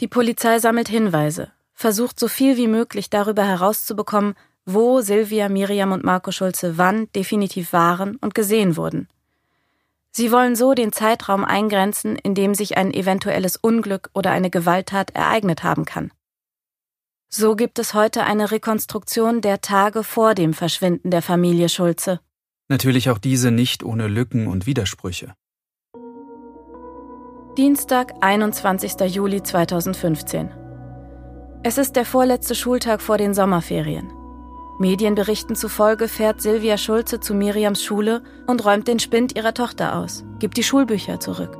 Die 0.00 0.08
Polizei 0.08 0.58
sammelt 0.58 0.88
Hinweise, 0.88 1.52
versucht 1.74 2.18
so 2.18 2.26
viel 2.26 2.56
wie 2.56 2.68
möglich 2.68 3.10
darüber 3.10 3.44
herauszubekommen, 3.44 4.34
wo 4.64 5.00
Silvia, 5.00 5.48
Miriam 5.48 5.92
und 5.92 6.04
Marco 6.04 6.30
Schulze 6.30 6.78
wann 6.78 7.10
definitiv 7.12 7.72
waren 7.72 8.16
und 8.16 8.34
gesehen 8.34 8.76
wurden. 8.76 9.08
Sie 10.10 10.30
wollen 10.30 10.56
so 10.56 10.74
den 10.74 10.92
Zeitraum 10.92 11.44
eingrenzen, 11.44 12.16
in 12.16 12.34
dem 12.34 12.54
sich 12.54 12.76
ein 12.76 12.92
eventuelles 12.92 13.56
Unglück 13.56 14.10
oder 14.12 14.30
eine 14.30 14.50
Gewalttat 14.50 15.10
ereignet 15.12 15.64
haben 15.64 15.86
kann. 15.86 16.12
So 17.30 17.56
gibt 17.56 17.78
es 17.78 17.94
heute 17.94 18.24
eine 18.24 18.50
Rekonstruktion 18.50 19.40
der 19.40 19.62
Tage 19.62 20.04
vor 20.04 20.34
dem 20.34 20.52
Verschwinden 20.52 21.10
der 21.10 21.22
Familie 21.22 21.70
Schulze. 21.70 22.20
Natürlich 22.68 23.08
auch 23.08 23.18
diese 23.18 23.50
nicht 23.50 23.82
ohne 23.82 24.06
Lücken 24.06 24.46
und 24.46 24.66
Widersprüche. 24.66 25.32
Dienstag, 27.56 28.12
21. 28.20 29.00
Juli 29.14 29.42
2015. 29.42 30.50
Es 31.62 31.78
ist 31.78 31.96
der 31.96 32.04
vorletzte 32.04 32.54
Schultag 32.54 33.00
vor 33.00 33.16
den 33.16 33.32
Sommerferien. 33.32 34.12
Medienberichten 34.82 35.54
zufolge 35.54 36.08
fährt 36.08 36.42
Silvia 36.42 36.76
Schulze 36.76 37.20
zu 37.20 37.34
Miriams 37.34 37.84
Schule 37.84 38.20
und 38.48 38.64
räumt 38.64 38.88
den 38.88 38.98
Spind 38.98 39.36
ihrer 39.36 39.54
Tochter 39.54 39.96
aus, 39.96 40.24
gibt 40.40 40.56
die 40.56 40.64
Schulbücher 40.64 41.20
zurück. 41.20 41.56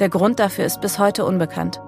Der 0.00 0.10
Grund 0.10 0.38
dafür 0.38 0.66
ist 0.66 0.82
bis 0.82 0.98
heute 0.98 1.24
unbekannt. 1.24 1.80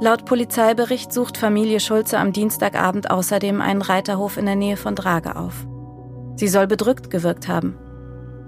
Laut 0.00 0.24
Polizeibericht 0.24 1.12
sucht 1.12 1.36
Familie 1.36 1.78
Schulze 1.78 2.18
am 2.18 2.32
Dienstagabend 2.32 3.10
außerdem 3.10 3.60
einen 3.60 3.82
Reiterhof 3.82 4.38
in 4.38 4.46
der 4.46 4.56
Nähe 4.56 4.78
von 4.78 4.94
Drage 4.94 5.36
auf. 5.36 5.66
Sie 6.36 6.48
soll 6.48 6.66
bedrückt 6.66 7.10
gewirkt 7.10 7.46
haben. 7.46 7.76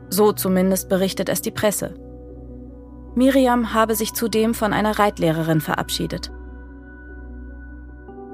So 0.09 0.33
zumindest 0.33 0.89
berichtet 0.89 1.29
es 1.29 1.43
die 1.43 1.51
Presse. 1.51 1.95
Miriam 3.15 3.75
habe 3.75 3.97
sich 3.97 4.15
zudem 4.15 4.55
von 4.55 4.73
einer 4.73 4.99
Reitlehrerin 4.99 5.61
verabschiedet. 5.61 6.33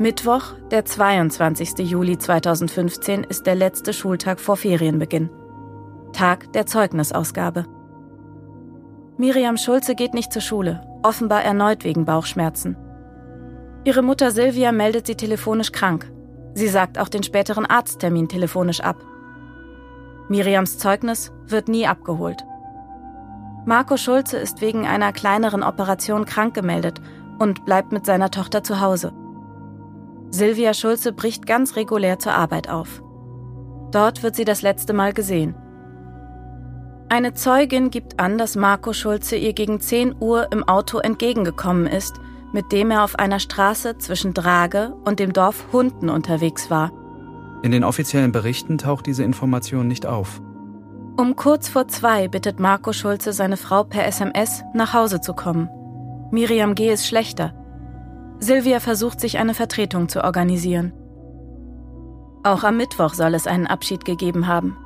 Mittwoch, 0.02 0.54
der 0.72 0.84
22. 0.84 1.78
Juli 1.88 2.18
2015, 2.18 3.22
ist 3.22 3.46
der 3.46 3.54
letzte 3.54 3.92
Schultag 3.92 4.40
vor 4.40 4.56
Ferienbeginn. 4.56 5.30
Tag 6.12 6.52
der 6.54 6.66
Zeugnisausgabe. 6.66 7.66
Miriam 9.16 9.56
Schulze 9.56 9.94
geht 9.94 10.12
nicht 10.12 10.32
zur 10.32 10.42
Schule, 10.42 10.80
offenbar 11.04 11.44
erneut 11.44 11.84
wegen 11.84 12.04
Bauchschmerzen. 12.04 12.76
Ihre 13.84 14.02
Mutter 14.02 14.32
Silvia 14.32 14.72
meldet 14.72 15.06
sie 15.06 15.14
telefonisch 15.14 15.70
krank. 15.70 16.10
Sie 16.54 16.66
sagt 16.66 16.98
auch 16.98 17.08
den 17.08 17.22
späteren 17.22 17.64
Arzttermin 17.64 18.28
telefonisch 18.28 18.80
ab. 18.80 18.96
Miriams 20.28 20.78
Zeugnis 20.78 21.30
wird 21.46 21.68
nie 21.68 21.86
abgeholt. 21.86 22.42
Marco 23.66 23.96
Schulze 23.96 24.38
ist 24.38 24.62
wegen 24.62 24.84
einer 24.84 25.12
kleineren 25.12 25.62
Operation 25.62 26.24
krank 26.24 26.54
gemeldet 26.54 27.00
und 27.38 27.64
bleibt 27.64 27.92
mit 27.92 28.04
seiner 28.04 28.32
Tochter 28.32 28.64
zu 28.64 28.80
Hause. 28.80 29.12
Silvia 30.32 30.72
Schulze 30.72 31.12
bricht 31.12 31.46
ganz 31.46 31.76
regulär 31.76 32.18
zur 32.18 32.32
Arbeit 32.32 32.70
auf. 32.70 33.02
Dort 33.90 34.22
wird 34.22 34.34
sie 34.34 34.46
das 34.46 34.62
letzte 34.62 34.94
Mal 34.94 35.12
gesehen. 35.12 35.54
Eine 37.10 37.34
Zeugin 37.34 37.90
gibt 37.90 38.18
an, 38.18 38.38
dass 38.38 38.56
Marco 38.56 38.94
Schulze 38.94 39.36
ihr 39.36 39.52
gegen 39.52 39.80
10 39.80 40.16
Uhr 40.18 40.50
im 40.50 40.66
Auto 40.66 40.98
entgegengekommen 40.98 41.86
ist, 41.86 42.14
mit 42.54 42.72
dem 42.72 42.90
er 42.90 43.04
auf 43.04 43.18
einer 43.18 43.38
Straße 43.38 43.98
zwischen 43.98 44.32
Drage 44.32 44.94
und 45.04 45.20
dem 45.20 45.34
Dorf 45.34 45.66
Hunden 45.72 46.08
unterwegs 46.08 46.70
war. 46.70 46.90
In 47.62 47.70
den 47.70 47.84
offiziellen 47.84 48.32
Berichten 48.32 48.78
taucht 48.78 49.06
diese 49.06 49.24
Information 49.24 49.86
nicht 49.86 50.06
auf. 50.06 50.40
Um 51.18 51.36
kurz 51.36 51.68
vor 51.68 51.88
zwei 51.88 52.28
bittet 52.28 52.58
Marco 52.58 52.94
Schulze 52.94 53.34
seine 53.34 53.58
Frau 53.58 53.84
per 53.84 54.06
SMS, 54.06 54.64
nach 54.72 54.94
Hause 54.94 55.20
zu 55.20 55.34
kommen. 55.34 55.68
Miriam 56.30 56.74
G. 56.74 56.90
ist 56.90 57.06
schlechter. 57.06 57.52
Silvia 58.42 58.80
versucht 58.80 59.20
sich 59.20 59.38
eine 59.38 59.54
Vertretung 59.54 60.08
zu 60.08 60.24
organisieren. 60.24 60.92
Auch 62.42 62.64
am 62.64 62.76
Mittwoch 62.76 63.14
soll 63.14 63.34
es 63.34 63.46
einen 63.46 63.68
Abschied 63.68 64.04
gegeben 64.04 64.48
haben. 64.48 64.76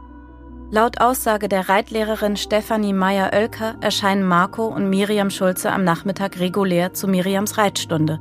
Laut 0.71 1.01
Aussage 1.01 1.49
der 1.49 1.66
Reitlehrerin 1.71 2.37
Stefanie 2.37 2.92
Meyer-Oelker 2.92 3.77
erscheinen 3.81 4.25
Marco 4.25 4.66
und 4.66 4.90
Miriam 4.90 5.31
Schulze 5.31 5.73
am 5.73 5.85
Nachmittag 5.85 6.38
regulär 6.38 6.92
zu 6.92 7.09
Miriams 7.09 7.57
Reitstunde. 7.57 8.21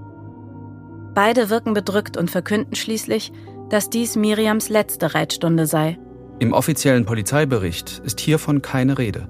Beide 1.14 1.50
wirken 1.50 1.74
bedrückt 1.74 2.16
und 2.16 2.32
verkünden 2.32 2.76
schließlich, 2.76 3.34
dass 3.70 3.90
dies 3.90 4.16
Miriams 4.16 4.70
letzte 4.70 5.16
Reitstunde 5.16 5.66
sei. 5.66 6.00
Im 6.40 6.54
offiziellen 6.54 7.06
Polizeibericht 7.06 8.02
ist 8.06 8.22
hiervon 8.22 8.62
keine 8.62 8.98
Rede. 8.98 9.28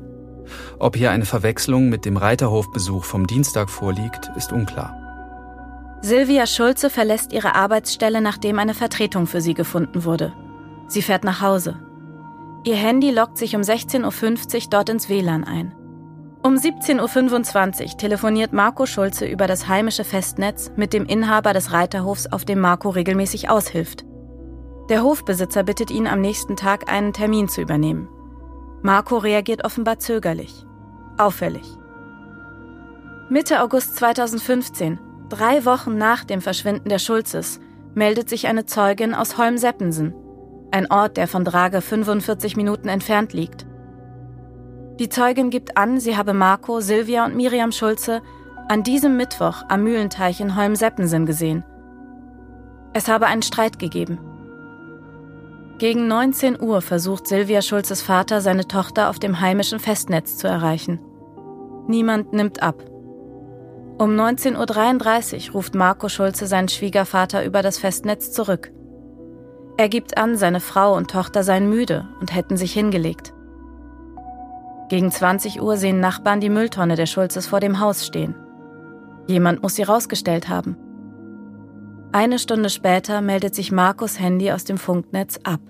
Ob 0.77 0.97
hier 0.97 1.09
eine 1.09 1.25
Verwechslung 1.25 1.89
mit 1.89 2.05
dem 2.05 2.17
Reiterhofbesuch 2.17 3.05
vom 3.05 3.25
Dienstag 3.25 3.71
vorliegt, 3.71 4.29
ist 4.35 4.51
unklar. 4.51 5.04
Silvia 6.05 6.45
Schulze 6.45 6.91
verlässt 6.91 7.33
ihre 7.33 7.55
Arbeitsstelle, 7.55 8.21
nachdem 8.21 8.59
eine 8.59 8.75
Vertretung 8.75 9.25
für 9.25 9.41
sie 9.41 9.55
gefunden 9.55 10.03
wurde. 10.03 10.33
Sie 10.87 11.01
fährt 11.01 11.23
nach 11.23 11.41
Hause. 11.41 11.79
Ihr 12.63 12.75
Handy 12.75 13.09
loggt 13.09 13.39
sich 13.39 13.55
um 13.55 13.63
16.50 13.63 14.55
Uhr 14.65 14.69
dort 14.69 14.89
ins 14.89 15.09
WLAN 15.09 15.43
ein. 15.43 15.73
Um 16.43 16.57
17.25 16.57 17.81
Uhr 17.81 17.97
telefoniert 17.97 18.53
Marco 18.53 18.85
Schulze 18.85 19.25
über 19.25 19.47
das 19.47 19.67
heimische 19.67 20.03
Festnetz 20.03 20.71
mit 20.75 20.93
dem 20.93 21.07
Inhaber 21.07 21.53
des 21.53 21.71
Reiterhofs, 21.71 22.27
auf 22.27 22.45
dem 22.45 22.59
Marco 22.59 22.89
regelmäßig 22.89 23.49
aushilft. 23.49 24.05
Der 24.89 25.01
Hofbesitzer 25.01 25.63
bittet 25.63 25.89
ihn 25.89 26.05
am 26.05 26.21
nächsten 26.21 26.55
Tag 26.55 26.87
einen 26.87 27.13
Termin 27.13 27.49
zu 27.49 27.61
übernehmen. 27.61 28.07
Marco 28.83 29.17
reagiert 29.17 29.65
offenbar 29.65 29.97
zögerlich. 29.97 30.67
Auffällig. 31.17 31.65
Mitte 33.27 33.63
August 33.63 33.95
2015, 33.95 34.99
drei 35.29 35.65
Wochen 35.65 35.97
nach 35.97 36.23
dem 36.23 36.41
Verschwinden 36.41 36.89
der 36.89 36.99
Schulzes, 36.99 37.59
meldet 37.93 38.29
sich 38.29 38.47
eine 38.47 38.65
Zeugin 38.65 39.13
aus 39.13 39.37
Holmseppensen, 39.37 40.13
ein 40.71 40.91
Ort, 40.91 41.17
der 41.17 41.27
von 41.27 41.45
Drage 41.45 41.81
45 41.81 42.57
Minuten 42.57 42.89
entfernt 42.89 43.33
liegt. 43.33 43.65
Die 44.99 45.09
Zeugin 45.09 45.49
gibt 45.49 45.77
an, 45.77 45.99
sie 45.99 46.17
habe 46.17 46.33
Marco, 46.33 46.79
Silvia 46.79 47.25
und 47.25 47.35
Miriam 47.35 47.71
Schulze 47.71 48.21
an 48.67 48.83
diesem 48.83 49.17
Mittwoch 49.17 49.63
am 49.69 49.83
Mühlenteich 49.83 50.39
in 50.39 50.55
Holmseppensen 50.55 51.25
gesehen. 51.25 51.63
Es 52.93 53.07
habe 53.07 53.27
einen 53.27 53.41
Streit 53.41 53.77
gegeben. 53.77 54.19
Gegen 55.77 56.07
19 56.07 56.61
Uhr 56.61 56.81
versucht 56.81 57.27
Silvia 57.27 57.61
Schulzes 57.61 58.01
Vater, 58.01 58.39
seine 58.39 58.67
Tochter 58.67 59.09
auf 59.09 59.19
dem 59.19 59.41
heimischen 59.41 59.79
Festnetz 59.79 60.37
zu 60.37 60.47
erreichen. 60.47 60.99
Niemand 61.87 62.31
nimmt 62.31 62.63
ab. 62.63 62.81
Um 63.97 64.11
19.33 64.11 65.47
Uhr 65.47 65.53
ruft 65.53 65.73
Marco 65.73 66.09
Schulze 66.09 66.47
seinen 66.47 66.67
Schwiegervater 66.67 67.45
über 67.45 67.61
das 67.61 67.77
Festnetz 67.77 68.33
zurück. 68.33 68.71
Er 69.77 69.87
gibt 69.87 70.17
an, 70.17 70.35
seine 70.35 70.59
Frau 70.59 70.95
und 70.95 71.09
Tochter 71.11 71.43
seien 71.43 71.69
müde 71.69 72.05
und 72.19 72.35
hätten 72.35 72.57
sich 72.57 72.73
hingelegt. 72.73 73.33
Gegen 74.89 75.11
20 75.11 75.61
Uhr 75.61 75.77
sehen 75.77 76.01
Nachbarn 76.01 76.41
die 76.41 76.49
Mülltonne 76.49 76.97
der 76.97 77.05
Schulzes 77.05 77.47
vor 77.47 77.61
dem 77.61 77.79
Haus 77.79 78.05
stehen. 78.05 78.35
Jemand 79.27 79.63
muss 79.63 79.75
sie 79.75 79.83
rausgestellt 79.83 80.49
haben. 80.49 80.77
Eine 82.11 82.37
Stunde 82.37 82.69
später 82.69 83.21
meldet 83.21 83.55
sich 83.55 83.71
Markus 83.71 84.19
Handy 84.19 84.51
aus 84.51 84.65
dem 84.65 84.77
Funknetz 84.77 85.39
ab. 85.43 85.61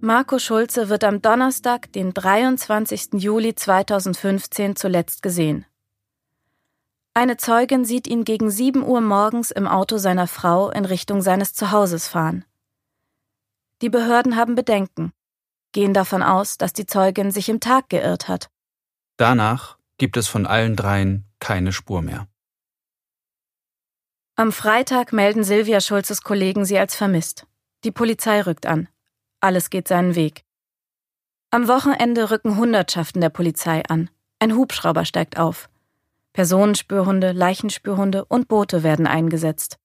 Marco 0.00 0.38
Schulze 0.38 0.90
wird 0.90 1.02
am 1.02 1.22
Donnerstag, 1.22 1.90
den 1.92 2.12
23. 2.12 3.14
Juli 3.14 3.54
2015, 3.54 4.76
zuletzt 4.76 5.22
gesehen. 5.22 5.64
Eine 7.14 7.36
Zeugin 7.36 7.84
sieht 7.84 8.06
ihn 8.06 8.24
gegen 8.24 8.50
7 8.50 8.82
Uhr 8.82 9.00
morgens 9.00 9.50
im 9.50 9.66
Auto 9.68 9.98
seiner 9.98 10.26
Frau 10.26 10.70
in 10.70 10.84
Richtung 10.84 11.22
seines 11.22 11.54
Zuhauses 11.54 12.08
fahren. 12.08 12.44
Die 13.82 13.88
Behörden 13.88 14.36
haben 14.36 14.54
Bedenken 14.54 15.12
gehen 15.74 15.92
davon 15.92 16.22
aus, 16.22 16.56
dass 16.56 16.72
die 16.72 16.86
Zeugin 16.86 17.30
sich 17.30 17.50
im 17.50 17.60
Tag 17.60 17.90
geirrt 17.90 18.28
hat. 18.28 18.48
Danach 19.18 19.76
gibt 19.98 20.16
es 20.16 20.26
von 20.26 20.46
allen 20.46 20.74
dreien 20.76 21.26
keine 21.40 21.72
Spur 21.72 22.00
mehr. 22.00 22.26
Am 24.36 24.50
Freitag 24.50 25.12
melden 25.12 25.44
Silvia 25.44 25.80
Schulzes 25.80 26.22
Kollegen 26.22 26.64
sie 26.64 26.78
als 26.78 26.96
vermisst. 26.96 27.46
Die 27.84 27.92
Polizei 27.92 28.40
rückt 28.40 28.64
an. 28.66 28.88
Alles 29.40 29.68
geht 29.68 29.86
seinen 29.86 30.14
Weg. 30.14 30.44
Am 31.50 31.68
Wochenende 31.68 32.30
rücken 32.30 32.56
Hundertschaften 32.56 33.20
der 33.20 33.28
Polizei 33.28 33.82
an. 33.84 34.10
Ein 34.38 34.56
Hubschrauber 34.56 35.04
steigt 35.04 35.38
auf. 35.38 35.68
Personenspürhunde, 36.34 37.30
Leichenspürhunde 37.32 38.24
und 38.24 38.48
Boote 38.48 38.82
werden 38.82 39.06
eingesetzt. 39.06 39.78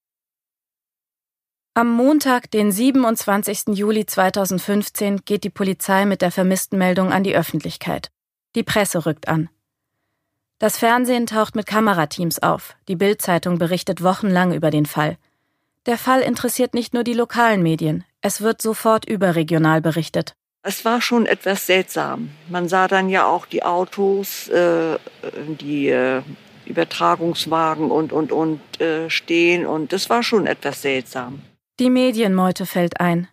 Am 1.76 1.94
Montag, 1.94 2.50
den 2.50 2.72
27. 2.72 3.78
Juli 3.78 4.06
2015, 4.06 5.22
geht 5.26 5.44
die 5.44 5.52
Polizei 5.52 6.06
mit 6.06 6.22
der 6.24 6.32
Vermisstenmeldung 6.32 7.14
an 7.14 7.24
die 7.24 7.36
Öffentlichkeit. 7.36 8.12
Die 8.56 8.64
Presse 8.64 9.06
rückt 9.06 9.28
an. 9.28 9.50
Das 10.58 10.80
Fernsehen 10.80 11.28
taucht 11.28 11.56
mit 11.56 11.68
Kamerateams 11.68 12.40
auf. 12.40 12.76
Die 12.88 12.96
Bildzeitung 12.96 13.60
berichtet 13.60 14.04
wochenlang 14.04 14.52
über 14.52 14.72
den 14.72 14.88
Fall. 14.88 15.18
Der 15.86 16.00
Fall 16.00 16.22
interessiert 16.22 16.74
nicht 16.74 16.96
nur 16.96 17.04
die 17.04 17.14
lokalen 17.14 17.62
Medien. 17.62 18.04
Es 18.22 18.42
wird 18.42 18.62
sofort 18.62 19.08
überregional 19.08 19.82
berichtet. 19.82 20.36
Es 20.62 20.84
war 20.84 21.02
schon 21.02 21.26
etwas 21.26 21.66
seltsam. 21.66 22.32
Man 22.50 22.68
sah 22.68 22.88
dann 22.88 23.10
ja 23.10 23.26
auch 23.26 23.46
die 23.46 23.64
Autos, 23.64 24.50
äh, 24.50 24.98
die 25.62 25.88
äh, 25.88 26.22
Übertragungswagen 26.66 27.92
und, 27.92 28.12
und, 28.12 28.32
und 28.32 28.62
äh, 28.82 29.10
stehen 29.10 29.66
und 29.66 29.94
es 29.94 30.10
war 30.10 30.22
schon 30.22 30.48
etwas 30.48 30.82
seltsam. 30.82 31.42
Die 31.80 31.90
Medienmeute 31.90 32.66
fällt 32.66 33.00
ein. 33.00 33.30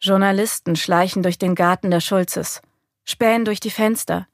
Journalisten 0.00 0.76
schleichen 0.76 1.22
durch 1.22 1.38
den 1.38 1.54
Garten 1.54 1.90
der 1.90 2.00
Schulzes, 2.00 2.60
spähen 3.04 3.44
durch 3.44 3.60
die 3.60 3.70
Fenster, 3.70 4.26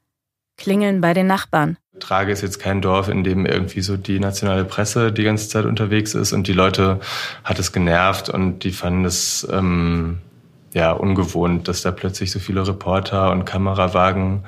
klingeln 0.57 1.01
bei 1.01 1.15
den 1.15 1.27
Nachbarn. 1.27 1.79
Trage 2.01 2.33
ist 2.33 2.43
jetzt 2.43 2.59
kein 2.59 2.83
Dorf, 2.83 3.09
in 3.09 3.23
dem 3.23 3.47
irgendwie 3.47 3.81
so 3.81 3.97
die 3.97 4.19
nationale 4.19 4.65
Presse 4.65 5.13
die 5.13 5.25
ganze 5.25 5.49
Zeit 5.49 5.65
unterwegs 5.65 6.15
ist 6.15 6.33
und 6.33 6.49
die 6.49 6.53
Leute 6.53 7.01
hat 7.45 7.59
es 7.59 7.73
genervt 7.73 8.29
und 8.29 8.61
die 8.65 8.73
fanden 8.73 9.05
es 9.05 9.47
ähm, 9.51 10.19
ja 10.75 10.93
ungewohnt, 10.93 11.69
dass 11.69 11.83
da 11.83 11.91
plötzlich 11.91 12.31
so 12.31 12.39
viele 12.39 12.67
Reporter 12.67 13.31
und 13.31 13.45
Kamerawagen 13.45 14.45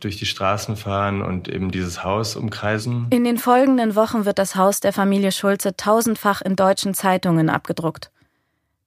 durch 0.00 0.16
die 0.16 0.26
Straßen 0.26 0.76
fahren 0.76 1.22
und 1.22 1.48
eben 1.48 1.70
dieses 1.70 2.04
Haus 2.04 2.36
umkreisen. 2.36 3.06
In 3.10 3.24
den 3.24 3.38
folgenden 3.38 3.96
Wochen 3.96 4.24
wird 4.24 4.38
das 4.38 4.56
Haus 4.56 4.80
der 4.80 4.92
Familie 4.92 5.32
Schulze 5.32 5.76
tausendfach 5.76 6.42
in 6.42 6.54
deutschen 6.54 6.94
Zeitungen 6.94 7.50
abgedruckt. 7.50 8.10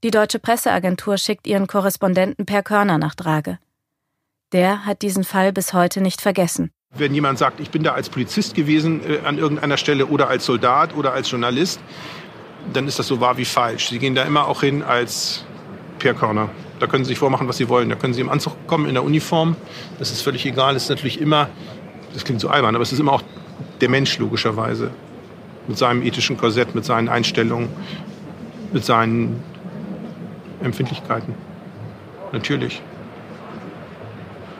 Die 0.03 0.11
deutsche 0.11 0.39
Presseagentur 0.39 1.17
schickt 1.17 1.45
ihren 1.45 1.67
Korrespondenten 1.67 2.45
Per 2.45 2.63
Körner 2.63 2.97
nach 2.97 3.15
Drage. 3.15 3.59
Der 4.53 4.85
hat 4.85 5.01
diesen 5.01 5.23
Fall 5.23 5.51
bis 5.51 5.73
heute 5.73 5.99
nicht 6.01 6.21
vergessen. 6.21 6.71
Wenn 6.95 7.13
jemand 7.13 7.37
sagt, 7.37 7.59
ich 7.59 7.69
bin 7.69 7.83
da 7.83 7.93
als 7.93 8.09
Polizist 8.09 8.55
gewesen 8.55 9.01
äh, 9.07 9.19
an 9.25 9.37
irgendeiner 9.37 9.77
Stelle 9.77 10.07
oder 10.07 10.29
als 10.29 10.45
Soldat 10.45 10.95
oder 10.95 11.13
als 11.13 11.29
Journalist, 11.29 11.79
dann 12.73 12.87
ist 12.87 12.97
das 12.97 13.07
so 13.07 13.19
wahr 13.19 13.37
wie 13.37 13.45
falsch. 13.45 13.89
Sie 13.89 13.99
gehen 13.99 14.15
da 14.15 14.23
immer 14.23 14.47
auch 14.47 14.61
hin 14.61 14.81
als 14.81 15.45
Per 15.99 16.13
Körner. 16.13 16.49
Da 16.79 16.87
können 16.87 17.03
Sie 17.03 17.09
sich 17.09 17.19
vormachen, 17.19 17.47
was 17.47 17.57
Sie 17.57 17.69
wollen. 17.69 17.89
Da 17.89 17.95
können 17.95 18.13
Sie 18.13 18.21
im 18.21 18.29
Anzug 18.29 18.53
kommen, 18.67 18.87
in 18.87 18.93
der 18.93 19.03
Uniform. 19.03 19.55
Das 19.99 20.11
ist 20.11 20.21
völlig 20.21 20.45
egal. 20.45 20.75
Es 20.75 20.83
ist 20.83 20.89
natürlich 20.89 21.19
immer, 21.19 21.49
das 22.13 22.23
klingt 22.23 22.41
so 22.41 22.49
albern, 22.49 22.75
aber 22.75 22.81
es 22.81 22.91
ist 22.91 22.99
immer 22.99 23.13
auch 23.13 23.23
der 23.81 23.89
Mensch 23.89 24.17
logischerweise. 24.17 24.91
Mit 25.67 25.77
seinem 25.77 26.01
ethischen 26.01 26.37
Korsett, 26.37 26.73
mit 26.73 26.85
seinen 26.85 27.09
Einstellungen, 27.09 27.69
mit 28.71 28.85
seinen 28.85 29.43
Empfindlichkeiten. 30.63 31.35
Natürlich. 32.31 32.81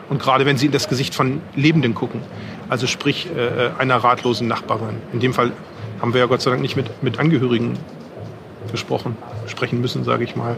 Und 0.08 0.20
gerade 0.20 0.44
wenn 0.44 0.58
Sie 0.58 0.66
in 0.66 0.72
das 0.72 0.88
Gesicht 0.88 1.14
von 1.14 1.40
Lebenden 1.54 1.94
gucken, 1.94 2.20
also 2.68 2.86
sprich 2.86 3.28
äh, 3.36 3.70
einer 3.78 3.96
ratlosen 3.96 4.48
Nachbarin. 4.48 4.96
In 5.12 5.20
dem 5.20 5.32
Fall 5.32 5.52
haben 6.00 6.12
wir 6.12 6.20
ja 6.20 6.26
Gott 6.26 6.42
sei 6.42 6.50
Dank 6.50 6.62
nicht 6.62 6.76
mit, 6.76 7.02
mit 7.02 7.18
Angehörigen 7.18 7.78
gesprochen, 8.70 9.16
sprechen 9.46 9.80
müssen, 9.80 10.04
sage 10.04 10.24
ich 10.24 10.36
mal. 10.36 10.56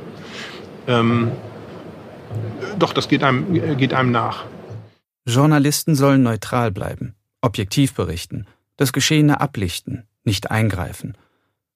Ähm, 0.87 1.33
doch, 2.79 2.93
das 2.93 3.09
geht 3.09 3.23
einem, 3.23 3.77
geht 3.77 3.95
einem 3.95 4.11
nach. 4.11 4.45
Journalisten 5.27 5.95
sollen 5.95 6.23
neutral 6.23 6.71
bleiben, 6.71 7.15
objektiv 7.41 7.95
berichten, 7.95 8.47
das 8.77 8.93
Geschehene 8.93 9.41
ablichten, 9.41 10.05
nicht 10.25 10.51
eingreifen. 10.51 11.17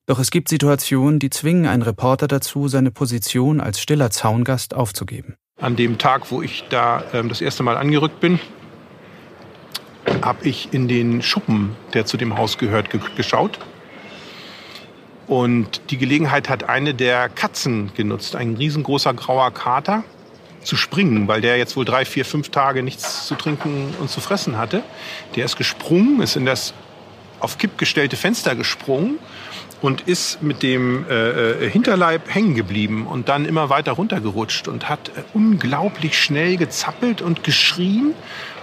Doch 0.07 0.19
es 0.19 0.31
gibt 0.31 0.49
Situationen, 0.49 1.19
die 1.19 1.31
zwingen 1.31 1.67
einen 1.67 1.83
Reporter 1.83 2.29
dazu, 2.29 2.69
seine 2.69 2.91
Position 2.91 3.61
als 3.61 3.81
stiller 3.81 4.11
Zaungast 4.11 4.75
aufzugeben. 4.75 5.37
An 5.61 5.75
dem 5.75 5.99
Tag, 5.99 6.31
wo 6.31 6.43
ich 6.43 6.65
da 6.71 7.03
ähm, 7.13 7.29
das 7.29 7.41
erste 7.41 7.63
Mal 7.63 7.77
angerückt 7.77 8.21
bin, 8.21 8.39
habe 10.23 10.47
ich 10.47 10.73
in 10.73 10.87
den 10.87 11.23
Schuppen, 11.23 11.75
der 11.93 12.07
zu 12.07 12.17
dem 12.17 12.37
Haus 12.37 12.59
gehört, 12.59 12.91
ge 12.91 13.01
geschaut. 13.17 13.59
Und 15.27 15.91
die 15.91 15.99
Gelegenheit 15.99 16.49
hat 16.49 16.69
eine 16.69 16.95
der 16.95 17.29
Katzen 17.29 17.91
genutzt, 17.95 18.37
ein 18.37 18.55
riesengroßer 18.55 19.13
grauer 19.15 19.51
Kater, 19.51 20.05
zu 20.67 20.77
springen, 20.77 21.29
weil 21.29 21.41
der 21.41 21.57
jetzt 21.57 21.77
wohl 21.77 21.85
drei, 21.85 22.05
vier, 22.05 22.25
fünf 22.25 22.51
Tage 22.51 22.83
nichts 22.83 23.27
zu 23.27 23.35
trinken 23.35 23.95
und 24.01 24.11
zu 24.11 24.21
fressen 24.21 24.59
hatte. 24.59 24.83
Der 25.35 25.45
ist 25.45 25.57
gesprungen, 25.57 26.21
ist 26.21 26.37
in 26.37 26.45
das 26.45 26.75
auf 27.41 27.59
Kipp 27.59 27.79
gestellte 27.79 28.17
Fenster 28.17 28.55
gesprungen 28.55 29.19
und 29.83 30.03
ist 30.03 30.43
mit 30.43 30.63
dem 30.63 31.07
äh, 31.09 31.67
äh, 31.67 31.71
Hinterleib 31.71 32.35
hängen 32.35 32.55
geblieben 32.55 33.07
und 33.07 33.29
dann 33.29 33.45
immer 33.45 33.69
weiter 33.69 33.93
runtergerutscht 33.93 34.69
und 34.69 34.89
hat 34.89 35.11
äh, 35.11 35.23
unglaublich 35.35 36.19
schnell 36.19 36.57
gezappelt 36.57 37.23
und 37.23 37.45
geschrien 37.45 38.15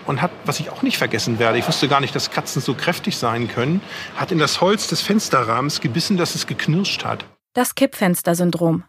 und 0.06 0.22
hat, 0.22 0.32
was 0.46 0.60
ich 0.60 0.70
auch 0.70 0.82
nicht 0.82 0.98
vergessen 0.98 1.40
werde, 1.40 1.58
ich 1.60 1.68
wusste 1.68 1.88
gar 1.88 2.02
nicht, 2.02 2.16
dass 2.16 2.32
Katzen 2.32 2.62
so 2.62 2.74
kräftig 2.74 3.18
sein 3.18 3.48
können, 3.48 3.82
hat 4.16 4.32
in 4.32 4.40
das 4.40 4.60
Holz 4.60 4.88
des 4.88 5.02
Fensterrahmens 5.02 5.82
gebissen, 5.82 6.18
dass 6.18 6.36
es 6.36 6.48
geknirscht 6.48 7.06
hat. 7.06 7.26
Das 7.54 7.76
Kippfenstersyndrom. 7.76 8.84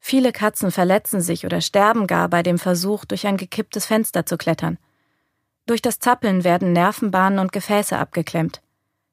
Viele 0.00 0.32
Katzen 0.32 0.70
verletzen 0.70 1.20
sich 1.20 1.44
oder 1.44 1.60
sterben 1.60 2.06
gar 2.06 2.28
bei 2.28 2.42
dem 2.42 2.58
Versuch, 2.58 3.04
durch 3.04 3.26
ein 3.26 3.36
gekipptes 3.36 3.86
Fenster 3.86 4.26
zu 4.26 4.36
klettern. 4.36 4.78
Durch 5.66 5.82
das 5.82 5.98
Zappeln 5.98 6.44
werden 6.44 6.72
Nervenbahnen 6.72 7.38
und 7.38 7.52
Gefäße 7.52 7.98
abgeklemmt. 7.98 8.62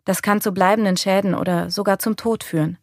Das 0.06 0.22
kann 0.22 0.40
zu 0.40 0.54
bleibenden 0.54 0.98
Schäden 0.98 1.36
oder 1.36 1.70
sogar 1.70 2.00
zum 2.00 2.16
Tod 2.16 2.44
führen. 2.44 2.78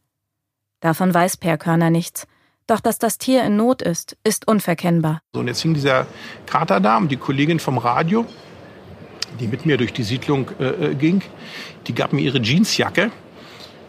Davon 0.81 1.15
weiß 1.15 1.37
Per 1.37 1.57
Körner 1.57 1.89
nichts. 1.89 2.27
Doch 2.67 2.81
dass 2.81 2.99
das 2.99 3.19
Tier 3.19 3.45
in 3.45 3.57
Not 3.57 3.83
ist, 3.83 4.17
ist 4.25 4.47
unverkennbar. 4.47 5.21
So, 5.33 5.41
und 5.41 5.49
jetzt 5.49 5.63
hing 5.63 5.75
dieser 5.75 6.07
Kater 6.47 6.81
da 6.81 6.99
und 6.99 7.11
die 7.11 7.17
Kollegin 7.17 7.61
vom 7.61 7.79
Radio, 7.79 8.27
die 9.41 9.49
mit 9.49 9.67
mir 9.67 9.77
durch 9.77 9.93
die 9.93 10.03
Siedlung 10.03 10.51
äh, 10.59 10.91
äh 10.91 10.95
ging, 10.95 11.23
die 11.87 11.95
gab 11.95 12.13
mir 12.13 12.21
ihre 12.21 12.41
Jeansjacke. 12.41 13.11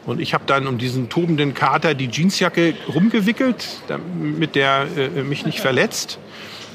Und 0.06 0.20
ich 0.20 0.34
habe 0.34 0.44
dann 0.46 0.68
um 0.68 0.78
diesen 0.78 1.10
tobenden 1.10 1.54
Kater 1.54 1.94
die 1.94 2.10
Jeansjacke 2.10 2.76
rumgewickelt, 2.94 3.66
damit 3.88 4.56
der 4.56 4.88
äh, 4.98 5.24
mich 5.24 5.46
nicht 5.46 5.60
verletzt. 5.60 6.20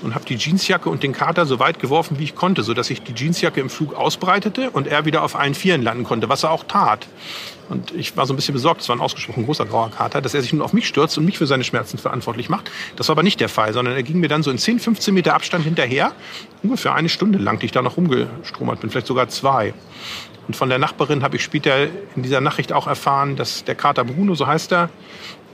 und 0.03 0.15
habe 0.15 0.25
die 0.25 0.37
Jeansjacke 0.37 0.89
und 0.89 1.03
den 1.03 1.13
Kater 1.13 1.45
so 1.45 1.59
weit 1.59 1.81
geworfen, 1.81 2.19
wie 2.21 2.25
ich 2.25 2.37
konnte, 2.37 2.63
sodass 2.63 2.87
sich 2.87 3.03
die 3.03 3.15
Jeansjacke 3.15 3.61
im 3.61 3.69
Flug 3.69 3.95
ausbreitete 3.95 4.71
und 4.71 4.87
er 4.87 5.05
wieder 5.05 5.23
auf 5.25 5.35
allen 5.35 5.55
Vieren 5.55 5.83
landen 5.83 6.05
konnte, 6.05 6.29
was 6.29 6.45
er 6.45 6.53
auch 6.53 6.65
tat. 6.65 7.09
Und 7.69 7.91
ich 7.91 8.17
war 8.17 8.25
so 8.25 8.33
ein 8.33 8.37
bisschen 8.37 8.55
besorgt, 8.55 8.81
es 8.81 8.89
war 8.89 8.97
ein 8.97 9.01
ausgesprochen 9.01 9.45
großer 9.45 9.67
grauer 9.67 9.91
Kater, 9.91 10.23
dass 10.23 10.35
er 10.35 10.41
sich 10.41 10.53
nun 10.53 10.63
auf 10.63 10.73
mich 10.73 10.87
stürzt 10.89 11.19
und 11.19 11.25
mich 11.25 11.37
für 11.37 11.47
seine 11.47 11.65
Schmerzen 11.65 11.99
verantwortlich 11.99 12.49
macht. 12.49 12.71
Das 12.97 13.09
war 13.09 13.15
aber 13.15 13.23
nicht 13.23 13.41
der 13.41 13.49
Fall, 13.49 13.73
sondern 13.73 13.95
er 13.95 14.03
ging 14.03 14.21
mir 14.21 14.29
dann 14.29 14.43
so 14.43 14.51
in 14.51 14.59
10, 14.59 14.79
15 14.79 15.13
Meter 15.13 15.35
Abstand 15.35 15.65
hinterher, 15.65 16.13
ungefähr 16.63 16.95
eine 16.95 17.09
Stunde 17.09 17.39
lang, 17.39 17.59
die 17.59 17.67
ich 17.67 17.73
da 17.73 17.83
noch 17.83 17.97
rumgestromert 17.97 18.81
bin, 18.81 18.91
vielleicht 18.91 19.07
sogar 19.07 19.29
zwei. 19.29 19.75
Und 20.49 20.57
von 20.57 20.71
der 20.71 20.79
Nachbarin 20.79 21.23
habe 21.23 21.37
ich 21.37 21.45
später 21.45 21.85
in 22.17 22.23
dieser 22.23 22.41
Nachricht 22.41 22.73
auch 22.73 22.87
erfahren, 22.87 23.37
dass 23.37 23.65
der 23.65 23.75
Kater 23.75 24.05
Bruno, 24.05 24.35
so 24.35 24.47
heißt 24.47 24.73
er, 24.73 24.89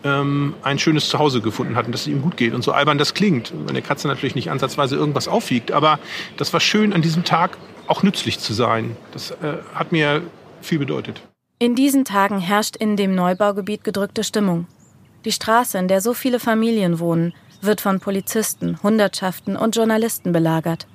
ähm, 0.04 0.54
ein 0.62 0.78
schönes 0.78 1.08
Zuhause 1.08 1.40
gefunden 1.40 1.74
hat 1.74 1.86
und 1.86 1.92
dass 1.92 2.02
es 2.02 2.06
ihm 2.06 2.22
gut 2.22 2.36
geht. 2.36 2.54
Und 2.54 2.62
so 2.62 2.72
albern 2.72 2.96
das 2.96 3.12
klingt, 3.12 3.52
wenn 3.66 3.74
der 3.74 3.82
Katze 3.82 4.06
natürlich 4.06 4.36
nicht 4.36 4.50
ansatzweise 4.50 4.94
irgendwas 4.94 5.26
aufwiegt. 5.26 5.72
Aber 5.72 5.98
das 6.36 6.52
war 6.52 6.60
schön, 6.60 6.92
an 6.92 7.02
diesem 7.02 7.24
Tag 7.24 7.58
auch 7.88 8.04
nützlich 8.04 8.38
zu 8.38 8.54
sein. 8.54 8.96
Das 9.12 9.32
äh, 9.32 9.58
hat 9.74 9.90
mir 9.90 10.22
viel 10.62 10.78
bedeutet. 10.78 11.22
In 11.58 11.74
diesen 11.74 12.04
Tagen 12.04 12.38
herrscht 12.38 12.76
in 12.76 12.96
dem 12.96 13.14
Neubaugebiet 13.14 13.82
gedrückte 13.82 14.22
Stimmung. 14.22 14.66
Die 15.24 15.32
Straße, 15.32 15.76
in 15.78 15.88
der 15.88 16.00
so 16.00 16.14
viele 16.14 16.38
Familien 16.38 17.00
wohnen, 17.00 17.34
wird 17.62 17.80
von 17.80 17.98
Polizisten, 17.98 18.78
Hundertschaften 18.82 19.56
und 19.56 19.74
Journalisten 19.74 20.32
belagert. 20.32 20.86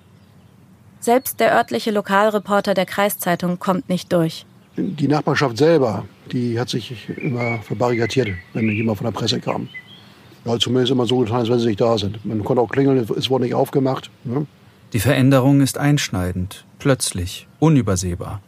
Selbst 1.00 1.40
der 1.40 1.56
örtliche 1.56 1.92
Lokalreporter 1.92 2.74
der 2.74 2.86
Kreiszeitung 2.86 3.58
kommt 3.60 3.88
nicht 3.88 4.12
durch. 4.12 4.46
Die 4.76 5.08
Nachbarschaft 5.08 5.58
selber, 5.58 6.06
die 6.32 6.60
hat 6.60 6.70
sich 6.70 7.10
immer 7.18 7.60
verbarrikadiert, 7.60 8.30
wenn 8.54 8.70
jemand 8.70 8.98
von 8.98 9.06
der 9.06 9.12
Presse 9.12 9.40
kam. 9.40 9.70
Ja, 10.46 10.58
zumindest 10.58 10.92
immer 10.92 11.06
so 11.06 11.20
getan, 11.20 11.38
als 11.38 11.50
wenn 11.50 11.60
sie 11.60 11.68
nicht 11.68 11.82
da 11.82 11.98
sind. 11.98 12.24
Man 12.26 12.44
konnte 12.44 12.62
auch 12.62 12.70
klingeln, 12.70 12.98
es 13.18 13.30
wurde 13.30 13.46
nicht 13.46 13.56
aufgemacht. 13.56 14.10
Ne? 14.24 14.46
Die 14.94 15.00
Veränderung 15.00 15.62
ist 15.62 15.78
einschneidend, 15.78 16.66
plötzlich, 16.80 17.48
unübersehbar. 17.60 18.42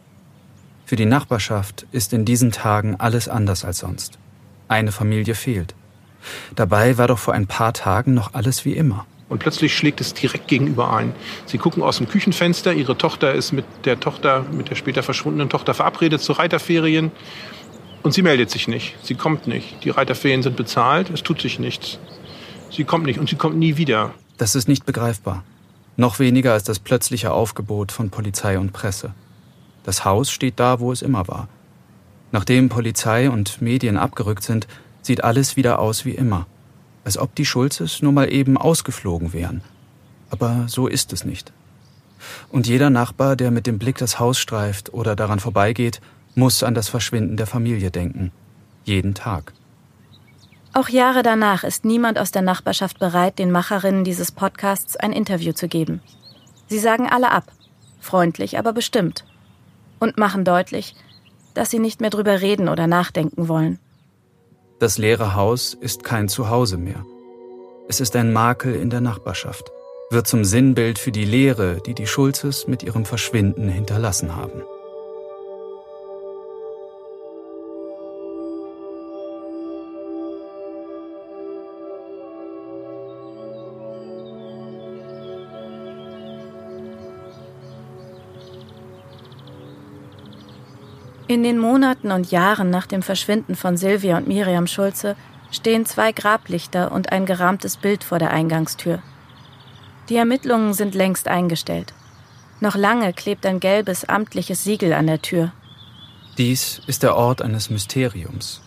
Für 0.84 0.96
die 0.96 1.06
Nachbarschaft 1.06 1.86
ist 1.92 2.12
in 2.12 2.24
diesen 2.24 2.50
Tagen 2.50 2.96
alles 2.96 3.28
anders 3.28 3.64
als 3.64 3.78
sonst. 3.78 4.18
Eine 4.68 4.92
Familie 4.92 5.34
fehlt. 5.34 5.74
Dabei 6.54 6.98
war 6.98 7.08
doch 7.08 7.18
vor 7.18 7.34
ein 7.34 7.46
paar 7.46 7.72
Tagen 7.72 8.14
noch 8.14 8.34
alles 8.34 8.64
wie 8.64 8.72
immer. 8.72 9.06
Und 9.32 9.38
plötzlich 9.38 9.74
schlägt 9.74 10.02
es 10.02 10.12
direkt 10.12 10.46
gegenüber 10.46 10.92
ein. 10.94 11.14
Sie 11.46 11.56
gucken 11.56 11.82
aus 11.82 11.96
dem 11.96 12.06
Küchenfenster, 12.06 12.74
ihre 12.74 12.98
Tochter 12.98 13.32
ist 13.32 13.52
mit 13.52 13.64
der 13.86 13.98
Tochter, 13.98 14.44
mit 14.52 14.68
der 14.68 14.74
später 14.74 15.02
verschwundenen 15.02 15.48
Tochter 15.48 15.72
verabredet 15.72 16.20
zu 16.20 16.32
Reiterferien. 16.32 17.10
Und 18.02 18.12
sie 18.12 18.20
meldet 18.20 18.50
sich 18.50 18.68
nicht. 18.68 18.94
Sie 19.02 19.14
kommt 19.14 19.46
nicht. 19.46 19.82
Die 19.84 19.88
Reiterferien 19.88 20.42
sind 20.42 20.54
bezahlt, 20.54 21.08
es 21.08 21.22
tut 21.22 21.40
sich 21.40 21.58
nichts. 21.58 21.98
Sie 22.70 22.84
kommt 22.84 23.06
nicht 23.06 23.18
und 23.18 23.30
sie 23.30 23.36
kommt 23.36 23.56
nie 23.56 23.78
wieder. 23.78 24.12
Das 24.36 24.54
ist 24.54 24.68
nicht 24.68 24.84
begreifbar. 24.84 25.44
Noch 25.96 26.18
weniger 26.18 26.52
als 26.52 26.64
das 26.64 26.78
plötzliche 26.78 27.32
Aufgebot 27.32 27.90
von 27.90 28.10
Polizei 28.10 28.58
und 28.58 28.74
Presse. 28.74 29.14
Das 29.82 30.04
Haus 30.04 30.30
steht 30.30 30.60
da, 30.60 30.78
wo 30.78 30.92
es 30.92 31.00
immer 31.00 31.26
war. 31.26 31.48
Nachdem 32.32 32.68
Polizei 32.68 33.30
und 33.30 33.62
Medien 33.62 33.96
abgerückt 33.96 34.42
sind, 34.42 34.68
sieht 35.00 35.24
alles 35.24 35.56
wieder 35.56 35.78
aus 35.78 36.04
wie 36.04 36.10
immer 36.10 36.46
als 37.04 37.18
ob 37.18 37.34
die 37.34 37.46
Schulzes 37.46 38.02
nur 38.02 38.12
mal 38.12 38.32
eben 38.32 38.56
ausgeflogen 38.56 39.32
wären. 39.32 39.62
Aber 40.30 40.64
so 40.68 40.86
ist 40.86 41.12
es 41.12 41.24
nicht. 41.24 41.52
Und 42.50 42.66
jeder 42.66 42.90
Nachbar, 42.90 43.36
der 43.36 43.50
mit 43.50 43.66
dem 43.66 43.78
Blick 43.78 43.98
das 43.98 44.18
Haus 44.18 44.38
streift 44.38 44.94
oder 44.94 45.16
daran 45.16 45.40
vorbeigeht, 45.40 46.00
muss 46.34 46.62
an 46.62 46.74
das 46.74 46.88
Verschwinden 46.88 47.36
der 47.36 47.46
Familie 47.46 47.90
denken. 47.90 48.30
Jeden 48.84 49.14
Tag. 49.14 49.52
Auch 50.74 50.88
Jahre 50.88 51.22
danach 51.22 51.64
ist 51.64 51.84
niemand 51.84 52.18
aus 52.18 52.30
der 52.30 52.40
Nachbarschaft 52.40 52.98
bereit, 52.98 53.38
den 53.38 53.50
Macherinnen 53.50 54.04
dieses 54.04 54.32
Podcasts 54.32 54.96
ein 54.96 55.12
Interview 55.12 55.52
zu 55.52 55.68
geben. 55.68 56.00
Sie 56.68 56.78
sagen 56.78 57.06
alle 57.10 57.30
ab, 57.30 57.52
freundlich, 58.00 58.58
aber 58.58 58.72
bestimmt. 58.72 59.24
Und 59.98 60.16
machen 60.16 60.44
deutlich, 60.44 60.94
dass 61.52 61.70
sie 61.70 61.78
nicht 61.78 62.00
mehr 62.00 62.08
drüber 62.08 62.40
reden 62.40 62.70
oder 62.70 62.86
nachdenken 62.86 63.48
wollen. 63.48 63.78
Das 64.82 64.98
leere 64.98 65.36
Haus 65.36 65.74
ist 65.74 66.02
kein 66.02 66.28
Zuhause 66.28 66.76
mehr. 66.76 67.06
Es 67.88 68.00
ist 68.00 68.16
ein 68.16 68.32
Makel 68.32 68.74
in 68.74 68.90
der 68.90 69.00
Nachbarschaft, 69.00 69.70
wird 70.10 70.26
zum 70.26 70.44
Sinnbild 70.44 70.98
für 70.98 71.12
die 71.12 71.24
Leere, 71.24 71.76
die 71.86 71.94
die 71.94 72.08
Schulzes 72.08 72.66
mit 72.66 72.82
ihrem 72.82 73.04
Verschwinden 73.04 73.68
hinterlassen 73.68 74.34
haben. 74.34 74.64
In 91.32 91.42
den 91.42 91.58
Monaten 91.58 92.12
und 92.12 92.30
Jahren 92.30 92.68
nach 92.68 92.86
dem 92.86 93.00
Verschwinden 93.00 93.56
von 93.56 93.78
Silvia 93.78 94.18
und 94.18 94.28
Miriam 94.28 94.66
Schulze 94.66 95.16
stehen 95.50 95.86
zwei 95.86 96.12
Grablichter 96.12 96.92
und 96.92 97.10
ein 97.10 97.24
gerahmtes 97.24 97.78
Bild 97.78 98.04
vor 98.04 98.18
der 98.18 98.32
Eingangstür. 98.32 99.02
Die 100.10 100.16
Ermittlungen 100.16 100.74
sind 100.74 100.94
längst 100.94 101.28
eingestellt. 101.28 101.94
Noch 102.60 102.76
lange 102.76 103.14
klebt 103.14 103.46
ein 103.46 103.60
gelbes 103.60 104.04
amtliches 104.04 104.62
Siegel 104.62 104.92
an 104.92 105.06
der 105.06 105.22
Tür. 105.22 105.52
Dies 106.36 106.82
ist 106.86 107.02
der 107.02 107.16
Ort 107.16 107.40
eines 107.40 107.70
Mysteriums. 107.70 108.60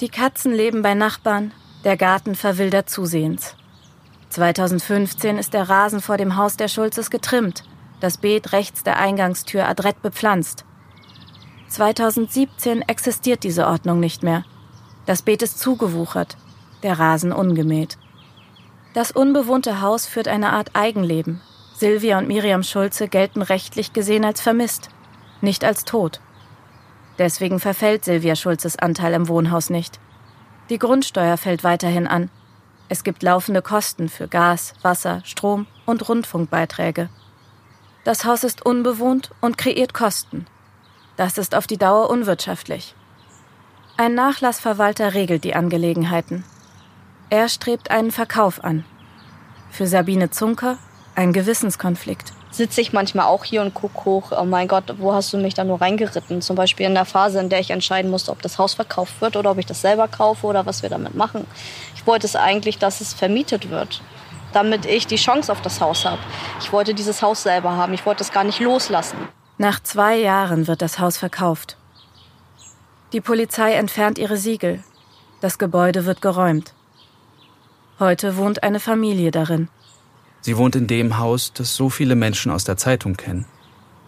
Die 0.00 0.08
Katzen 0.08 0.52
leben 0.52 0.82
bei 0.82 0.94
Nachbarn, 0.94 1.52
der 1.84 1.96
Garten 1.96 2.34
verwildert 2.34 2.90
zusehends. 2.90 3.54
2015 4.30 5.38
ist 5.38 5.54
der 5.54 5.68
Rasen 5.68 6.00
vor 6.00 6.16
dem 6.16 6.36
Haus 6.36 6.56
der 6.56 6.66
Schulzes 6.66 7.10
getrimmt, 7.10 7.62
das 8.00 8.18
Beet 8.18 8.50
rechts 8.50 8.82
der 8.82 8.98
Eingangstür 8.98 9.68
adrett 9.68 10.02
bepflanzt. 10.02 10.64
2017 11.76 12.80
existiert 12.88 13.42
diese 13.42 13.66
Ordnung 13.66 14.00
nicht 14.00 14.22
mehr. 14.22 14.44
Das 15.04 15.20
Beet 15.20 15.42
ist 15.42 15.58
zugewuchert, 15.58 16.38
der 16.82 16.98
Rasen 16.98 17.32
ungemäht. 17.32 17.98
Das 18.94 19.10
unbewohnte 19.10 19.82
Haus 19.82 20.06
führt 20.06 20.26
eine 20.26 20.54
Art 20.54 20.70
Eigenleben. 20.72 21.42
Silvia 21.74 22.16
und 22.16 22.28
Miriam 22.28 22.62
Schulze 22.62 23.08
gelten 23.08 23.42
rechtlich 23.42 23.92
gesehen 23.92 24.24
als 24.24 24.40
vermisst, 24.40 24.88
nicht 25.42 25.64
als 25.64 25.84
tot. 25.84 26.22
Deswegen 27.18 27.60
verfällt 27.60 28.06
Silvia 28.06 28.36
Schulzes 28.36 28.78
Anteil 28.78 29.12
im 29.12 29.28
Wohnhaus 29.28 29.68
nicht. 29.68 30.00
Die 30.70 30.78
Grundsteuer 30.78 31.36
fällt 31.36 31.62
weiterhin 31.62 32.06
an. 32.06 32.30
Es 32.88 33.04
gibt 33.04 33.22
laufende 33.22 33.60
Kosten 33.60 34.08
für 34.08 34.28
Gas, 34.28 34.72
Wasser, 34.80 35.20
Strom 35.24 35.66
und 35.84 36.08
Rundfunkbeiträge. 36.08 37.10
Das 38.04 38.24
Haus 38.24 38.44
ist 38.44 38.64
unbewohnt 38.64 39.32
und 39.42 39.58
kreiert 39.58 39.92
Kosten. 39.92 40.46
Das 41.16 41.38
ist 41.38 41.54
auf 41.54 41.66
die 41.66 41.78
Dauer 41.78 42.10
unwirtschaftlich. 42.10 42.94
Ein 43.96 44.14
Nachlassverwalter 44.14 45.14
regelt 45.14 45.44
die 45.44 45.54
Angelegenheiten. 45.54 46.44
Er 47.30 47.48
strebt 47.48 47.90
einen 47.90 48.10
Verkauf 48.10 48.62
an. 48.62 48.84
Für 49.70 49.86
Sabine 49.86 50.30
Zunker 50.30 50.78
ein 51.14 51.32
Gewissenskonflikt. 51.32 52.32
Sitze 52.50 52.80
ich 52.80 52.92
manchmal 52.92 53.26
auch 53.26 53.44
hier 53.44 53.62
und 53.62 53.74
gucke 53.74 54.04
hoch, 54.04 54.32
oh 54.38 54.44
mein 54.44 54.68
Gott, 54.68 54.94
wo 54.98 55.12
hast 55.14 55.32
du 55.32 55.38
mich 55.38 55.54
da 55.54 55.64
nur 55.64 55.80
reingeritten? 55.80 56.42
Zum 56.42 56.56
Beispiel 56.56 56.86
in 56.86 56.94
der 56.94 57.06
Phase, 57.06 57.40
in 57.40 57.48
der 57.48 57.60
ich 57.60 57.70
entscheiden 57.70 58.10
musste, 58.10 58.30
ob 58.30 58.42
das 58.42 58.58
Haus 58.58 58.74
verkauft 58.74 59.20
wird 59.20 59.36
oder 59.36 59.50
ob 59.50 59.58
ich 59.58 59.66
das 59.66 59.80
selber 59.80 60.08
kaufe 60.08 60.46
oder 60.46 60.66
was 60.66 60.82
wir 60.82 60.90
damit 60.90 61.14
machen. 61.14 61.46
Ich 61.94 62.06
wollte 62.06 62.26
es 62.26 62.36
eigentlich, 62.36 62.78
dass 62.78 63.00
es 63.00 63.14
vermietet 63.14 63.70
wird, 63.70 64.02
damit 64.52 64.84
ich 64.84 65.06
die 65.06 65.16
Chance 65.16 65.50
auf 65.50 65.62
das 65.62 65.80
Haus 65.80 66.04
habe. 66.04 66.20
Ich 66.60 66.72
wollte 66.72 66.94
dieses 66.94 67.22
Haus 67.22 67.42
selber 67.42 67.72
haben, 67.72 67.94
ich 67.94 68.04
wollte 68.04 68.22
es 68.22 68.32
gar 68.32 68.44
nicht 68.44 68.60
loslassen. 68.60 69.16
Nach 69.58 69.82
zwei 69.82 70.16
Jahren 70.16 70.66
wird 70.66 70.82
das 70.82 70.98
Haus 70.98 71.16
verkauft. 71.16 71.78
Die 73.12 73.22
Polizei 73.22 73.72
entfernt 73.72 74.18
ihre 74.18 74.36
Siegel. 74.36 74.84
Das 75.40 75.56
Gebäude 75.56 76.04
wird 76.04 76.20
geräumt. 76.20 76.74
Heute 77.98 78.36
wohnt 78.36 78.62
eine 78.62 78.80
Familie 78.80 79.30
darin. 79.30 79.68
Sie 80.42 80.58
wohnt 80.58 80.76
in 80.76 80.86
dem 80.86 81.16
Haus, 81.16 81.54
das 81.54 81.74
so 81.74 81.88
viele 81.88 82.16
Menschen 82.16 82.52
aus 82.52 82.64
der 82.64 82.76
Zeitung 82.76 83.16
kennen. 83.16 83.46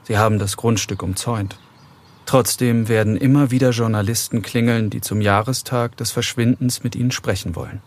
Sie 0.05 0.19
haben 0.19 0.39
das 0.39 0.59
Grundstück 0.59 1.03
umzäunt. 1.03 1.59
Trotzdem 2.27 2.89
werden 2.89 3.17
immer 3.17 3.51
wieder 3.51 3.71
Journalisten 3.71 4.43
klingeln, 4.43 4.91
die 4.91 5.01
zum 5.01 5.23
Jahrestag 5.23 5.97
des 5.97 6.11
Verschwindens 6.11 6.85
mit 6.85 6.95
ihnen 6.95 7.11
sprechen 7.11 7.57
wollen. 7.57 7.81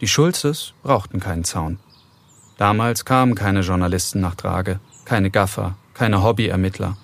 Die 0.00 0.06
Schulzes 0.08 0.74
brauchten 0.84 1.18
keinen 1.18 1.42
Zaun. 1.42 1.80
Damals 2.58 3.04
kamen 3.04 3.34
keine 3.34 3.60
Journalisten 3.60 4.20
nach 4.20 4.36
Drage 4.36 4.78
keine 5.04 5.30
Gaffer, 5.30 5.76
keine 5.94 6.22
Hobbyermittler. 6.22 6.96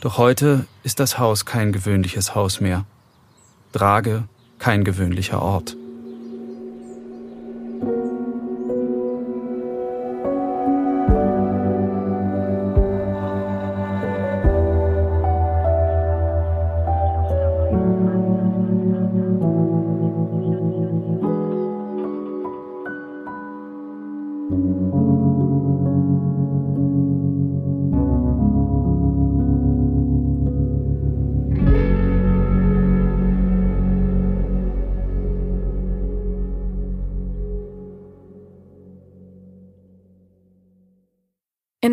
Doch 0.00 0.18
heute 0.18 0.66
ist 0.82 1.00
das 1.00 1.18
Haus 1.18 1.44
kein 1.44 1.72
gewöhnliches 1.72 2.34
Haus 2.34 2.60
mehr. 2.60 2.84
Drage 3.72 4.24
kein 4.58 4.84
gewöhnlicher 4.84 5.42
Ort. 5.42 5.77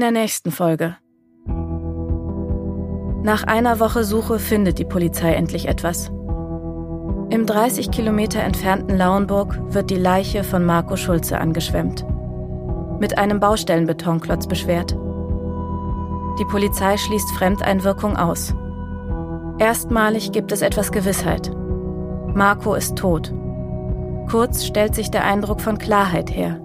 Der 0.06 0.12
nächsten 0.12 0.52
Folge. 0.52 0.98
Nach 3.24 3.44
einer 3.44 3.80
Woche 3.80 4.04
Suche 4.04 4.38
findet 4.38 4.78
die 4.78 4.86
Polizei 4.86 5.34
endlich 5.34 5.68
etwas. 5.68 6.12
Im 7.32 7.48
30 7.48 7.90
Kilometer 7.90 8.44
entfernten 8.44 8.96
Lauenburg 8.96 9.58
wird 9.74 9.90
die 9.90 9.96
Leiche 9.96 10.44
von 10.44 10.64
Marco 10.64 10.96
Schulze 10.96 11.40
angeschwemmt. 11.40 12.06
Mit 13.00 13.18
einem 13.18 13.40
Baustellenbetonklotz 13.40 14.46
beschwert. 14.46 14.92
Die 16.40 16.46
Polizei 16.52 16.98
schließt 16.98 17.32
Fremdeinwirkung 17.32 18.16
aus. 18.16 18.54
Erstmalig 19.58 20.32
gibt 20.32 20.52
es 20.52 20.62
etwas 20.62 20.92
Gewissheit. 20.92 21.50
Marco 22.36 22.76
ist 22.76 22.96
tot. 22.96 23.34
Kurz 24.30 24.66
stellt 24.66 24.94
sich 24.94 25.10
der 25.10 25.26
Eindruck 25.26 25.62
von 25.62 25.80
Klarheit 25.80 26.30
her. 26.30 26.62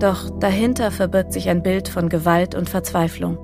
Doch 0.00 0.30
dahinter 0.40 0.90
verbirgt 0.90 1.32
sich 1.32 1.48
ein 1.48 1.62
Bild 1.62 1.88
von 1.88 2.08
Gewalt 2.08 2.54
und 2.54 2.68
Verzweiflung. 2.68 3.38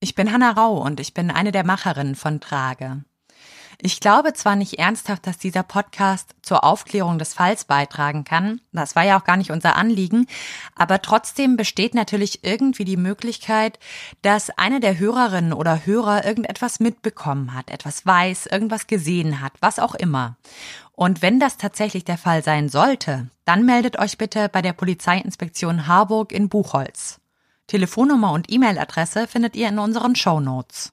Ich 0.00 0.16
bin 0.16 0.32
Hanna 0.32 0.50
Rau 0.50 0.82
und 0.82 0.98
ich 0.98 1.14
bin 1.14 1.30
eine 1.30 1.52
der 1.52 1.64
Macherinnen 1.64 2.16
von 2.16 2.40
Trage. 2.40 3.04
Ich 3.84 3.98
glaube 3.98 4.32
zwar 4.32 4.54
nicht 4.54 4.78
ernsthaft, 4.78 5.26
dass 5.26 5.38
dieser 5.38 5.64
Podcast 5.64 6.36
zur 6.40 6.62
Aufklärung 6.62 7.18
des 7.18 7.34
Falls 7.34 7.64
beitragen 7.64 8.22
kann, 8.22 8.60
das 8.70 8.94
war 8.94 9.02
ja 9.02 9.18
auch 9.18 9.24
gar 9.24 9.36
nicht 9.36 9.50
unser 9.50 9.74
Anliegen, 9.74 10.28
aber 10.76 11.02
trotzdem 11.02 11.56
besteht 11.56 11.92
natürlich 11.92 12.44
irgendwie 12.44 12.84
die 12.84 12.96
Möglichkeit, 12.96 13.80
dass 14.22 14.56
eine 14.56 14.78
der 14.78 15.00
Hörerinnen 15.00 15.52
oder 15.52 15.84
Hörer 15.84 16.24
irgendetwas 16.24 16.78
mitbekommen 16.78 17.54
hat, 17.54 17.70
etwas 17.70 18.06
weiß, 18.06 18.46
irgendwas 18.46 18.86
gesehen 18.86 19.40
hat, 19.40 19.54
was 19.58 19.80
auch 19.80 19.96
immer. 19.96 20.36
Und 20.92 21.20
wenn 21.20 21.40
das 21.40 21.56
tatsächlich 21.56 22.04
der 22.04 22.18
Fall 22.18 22.44
sein 22.44 22.68
sollte, 22.68 23.30
dann 23.44 23.66
meldet 23.66 23.98
euch 23.98 24.16
bitte 24.16 24.48
bei 24.48 24.62
der 24.62 24.74
Polizeiinspektion 24.74 25.88
Harburg 25.88 26.30
in 26.30 26.48
Buchholz. 26.48 27.18
Telefonnummer 27.66 28.30
und 28.30 28.46
E-Mail-Adresse 28.48 29.26
findet 29.26 29.56
ihr 29.56 29.68
in 29.68 29.80
unseren 29.80 30.14
Show 30.14 30.38
Notes. 30.38 30.92